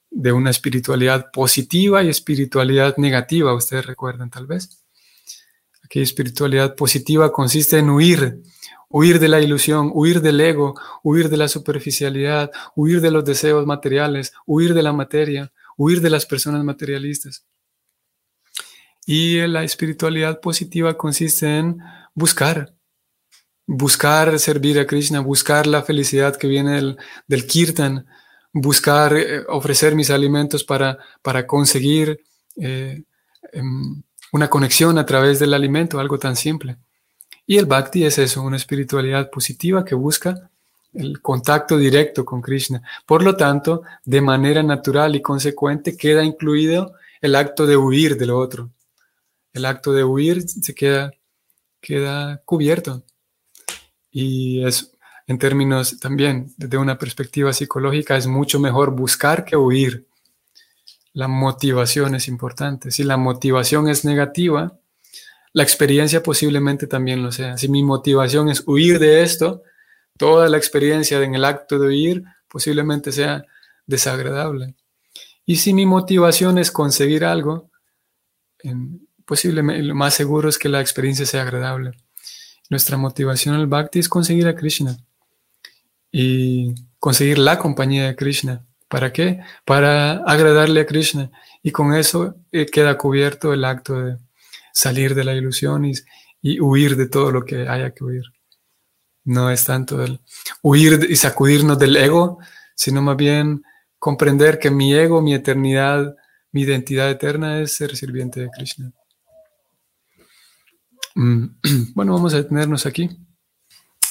de 0.09 0.31
una 0.31 0.49
espiritualidad 0.49 1.29
positiva 1.31 2.01
y 2.01 2.09
espiritualidad 2.09 2.97
negativa, 2.97 3.53
ustedes 3.53 3.85
recuerdan 3.85 4.31
tal 4.31 4.47
vez. 4.47 4.83
Aquí 5.83 6.01
espiritualidad 6.01 6.75
positiva 6.75 7.31
consiste 7.31 7.77
en 7.77 7.91
huir, 7.91 8.41
huir 8.89 9.19
de 9.19 9.27
la 9.27 9.39
ilusión, 9.39 9.91
huir 9.93 10.19
del 10.19 10.41
ego, 10.41 10.73
huir 11.03 11.29
de 11.29 11.37
la 11.37 11.47
superficialidad, 11.47 12.49
huir 12.75 13.01
de 13.01 13.11
los 13.11 13.23
deseos 13.23 13.67
materiales, 13.67 14.33
huir 14.47 14.73
de 14.73 14.81
la 14.81 14.93
materia, 14.93 15.53
huir 15.77 16.01
de 16.01 16.09
las 16.09 16.25
personas 16.25 16.63
materialistas. 16.63 17.45
Y 19.05 19.45
la 19.45 19.63
espiritualidad 19.63 20.39
positiva 20.39 20.97
consiste 20.97 21.59
en 21.59 21.77
buscar, 22.15 22.78
buscar 23.71 24.39
servir 24.39 24.79
a 24.79 24.87
Krishna, 24.87 25.19
buscar 25.19 25.67
la 25.67 25.83
felicidad 25.83 26.35
que 26.35 26.47
viene 26.47 26.95
del, 27.27 27.47
kirtan, 27.47 28.05
buscar 28.51 29.15
eh, 29.15 29.43
ofrecer 29.47 29.95
mis 29.95 30.09
alimentos 30.09 30.63
para, 30.63 30.97
para 31.21 31.45
conseguir 31.45 32.21
eh, 32.57 33.03
em, 33.53 34.01
una 34.31 34.49
conexión 34.49 34.97
a 34.97 35.05
través 35.05 35.39
del 35.39 35.53
alimento, 35.53 35.99
algo 35.99 36.17
tan 36.17 36.35
simple. 36.35 36.77
Y 37.45 37.57
el 37.57 37.65
bhakti 37.65 38.05
es 38.05 38.17
eso, 38.17 38.41
una 38.41 38.57
espiritualidad 38.57 39.29
positiva 39.29 39.83
que 39.83 39.95
busca 39.95 40.49
el 40.93 41.21
contacto 41.21 41.77
directo 41.77 42.25
con 42.25 42.41
Krishna. 42.41 42.81
Por 43.05 43.23
lo 43.23 43.35
tanto, 43.35 43.83
de 44.05 44.21
manera 44.21 44.63
natural 44.63 45.15
y 45.15 45.21
consecuente 45.21 45.95
queda 45.95 46.23
incluido 46.23 46.93
el 47.21 47.35
acto 47.35 47.65
de 47.65 47.77
huir 47.77 48.17
de 48.17 48.25
lo 48.25 48.37
otro 48.39 48.71
el 49.53 49.65
acto 49.65 49.93
de 49.93 50.03
huir 50.03 50.41
se 50.47 50.73
queda, 50.73 51.11
queda 51.81 52.41
cubierto. 52.45 53.03
Y 54.11 54.65
es, 54.65 54.91
en 55.27 55.37
términos 55.37 55.99
también, 55.99 56.53
desde 56.57 56.77
una 56.77 56.97
perspectiva 56.97 57.53
psicológica, 57.53 58.17
es 58.17 58.27
mucho 58.27 58.59
mejor 58.59 58.91
buscar 58.91 59.45
que 59.45 59.55
huir. 59.55 60.07
La 61.13 61.27
motivación 61.27 62.15
es 62.15 62.27
importante. 62.27 62.91
Si 62.91 63.03
la 63.03 63.17
motivación 63.17 63.87
es 63.87 64.05
negativa, 64.05 64.79
la 65.53 65.63
experiencia 65.63 66.21
posiblemente 66.21 66.87
también 66.87 67.23
lo 67.23 67.31
sea. 67.31 67.57
Si 67.57 67.67
mi 67.67 67.83
motivación 67.83 68.49
es 68.49 68.63
huir 68.65 68.99
de 68.99 69.23
esto, 69.23 69.63
toda 70.17 70.47
la 70.49 70.57
experiencia 70.57 71.21
en 71.21 71.35
el 71.35 71.45
acto 71.45 71.79
de 71.79 71.87
huir 71.87 72.23
posiblemente 72.47 73.11
sea 73.11 73.45
desagradable. 73.85 74.75
Y 75.45 75.55
si 75.55 75.73
mi 75.73 75.85
motivación 75.85 76.59
es 76.59 76.71
conseguir 76.71 77.25
algo, 77.25 77.71
en, 78.59 79.07
posiblemente 79.25 79.83
lo 79.83 79.95
más 79.95 80.13
seguro 80.13 80.49
es 80.49 80.57
que 80.57 80.69
la 80.69 80.81
experiencia 80.81 81.25
sea 81.25 81.41
agradable. 81.43 81.91
Nuestra 82.69 82.97
motivación 82.97 83.55
al 83.55 83.67
bhakti 83.67 83.99
es 83.99 84.07
conseguir 84.07 84.47
a 84.47 84.55
Krishna 84.55 84.97
y 86.11 86.75
conseguir 86.99 87.39
la 87.39 87.57
compañía 87.57 88.05
de 88.05 88.15
Krishna. 88.15 88.65
¿Para 88.87 89.11
qué? 89.11 89.39
Para 89.65 90.17
agradarle 90.23 90.81
a 90.81 90.85
Krishna. 90.85 91.31
Y 91.63 91.71
con 91.71 91.93
eso 91.93 92.35
eh, 92.51 92.65
queda 92.67 92.97
cubierto 92.97 93.53
el 93.53 93.65
acto 93.65 93.99
de 93.99 94.17
salir 94.71 95.15
de 95.15 95.23
la 95.23 95.33
ilusión 95.33 95.85
y, 95.85 95.93
y, 96.41 96.59
huir 96.59 96.95
de 96.95 97.07
todo 97.07 97.31
lo 97.31 97.43
que 97.43 97.67
haya 97.67 97.91
que 97.91 98.03
huir. 98.03 98.23
No 99.23 99.51
es 99.51 99.65
tanto 99.65 100.03
el 100.03 100.19
huir 100.61 101.07
y 101.09 101.15
sacudirnos 101.15 101.77
del 101.77 101.95
ego, 101.97 102.39
sino 102.75 103.01
más 103.01 103.17
bien 103.17 103.63
comprender 103.99 104.59
que 104.59 104.71
mi 104.71 104.93
ego, 104.93 105.21
mi 105.21 105.33
eternidad, 105.33 106.15
mi 106.51 106.61
identidad 106.61 107.09
eterna 107.11 107.59
es 107.61 107.73
ser 107.75 107.95
sirviente 107.95 108.41
de 108.41 108.49
Krishna. 108.49 108.91
Mm, 111.19 111.59
bueno, 111.95 112.13
vamos 112.13 112.33
a 112.33 112.37
detenernos 112.37 112.85
aquí. 112.85 113.09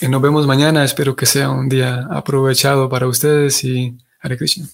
Nos 0.08 0.22
vemos 0.22 0.46
mañana. 0.46 0.84
Espero 0.84 1.16
que 1.16 1.26
sea 1.26 1.50
un 1.50 1.68
día 1.68 2.06
aprovechado 2.10 2.88
para 2.88 3.08
ustedes 3.08 3.64
y 3.64 3.96
Hare 4.20 4.36
Krishna. 4.36 4.68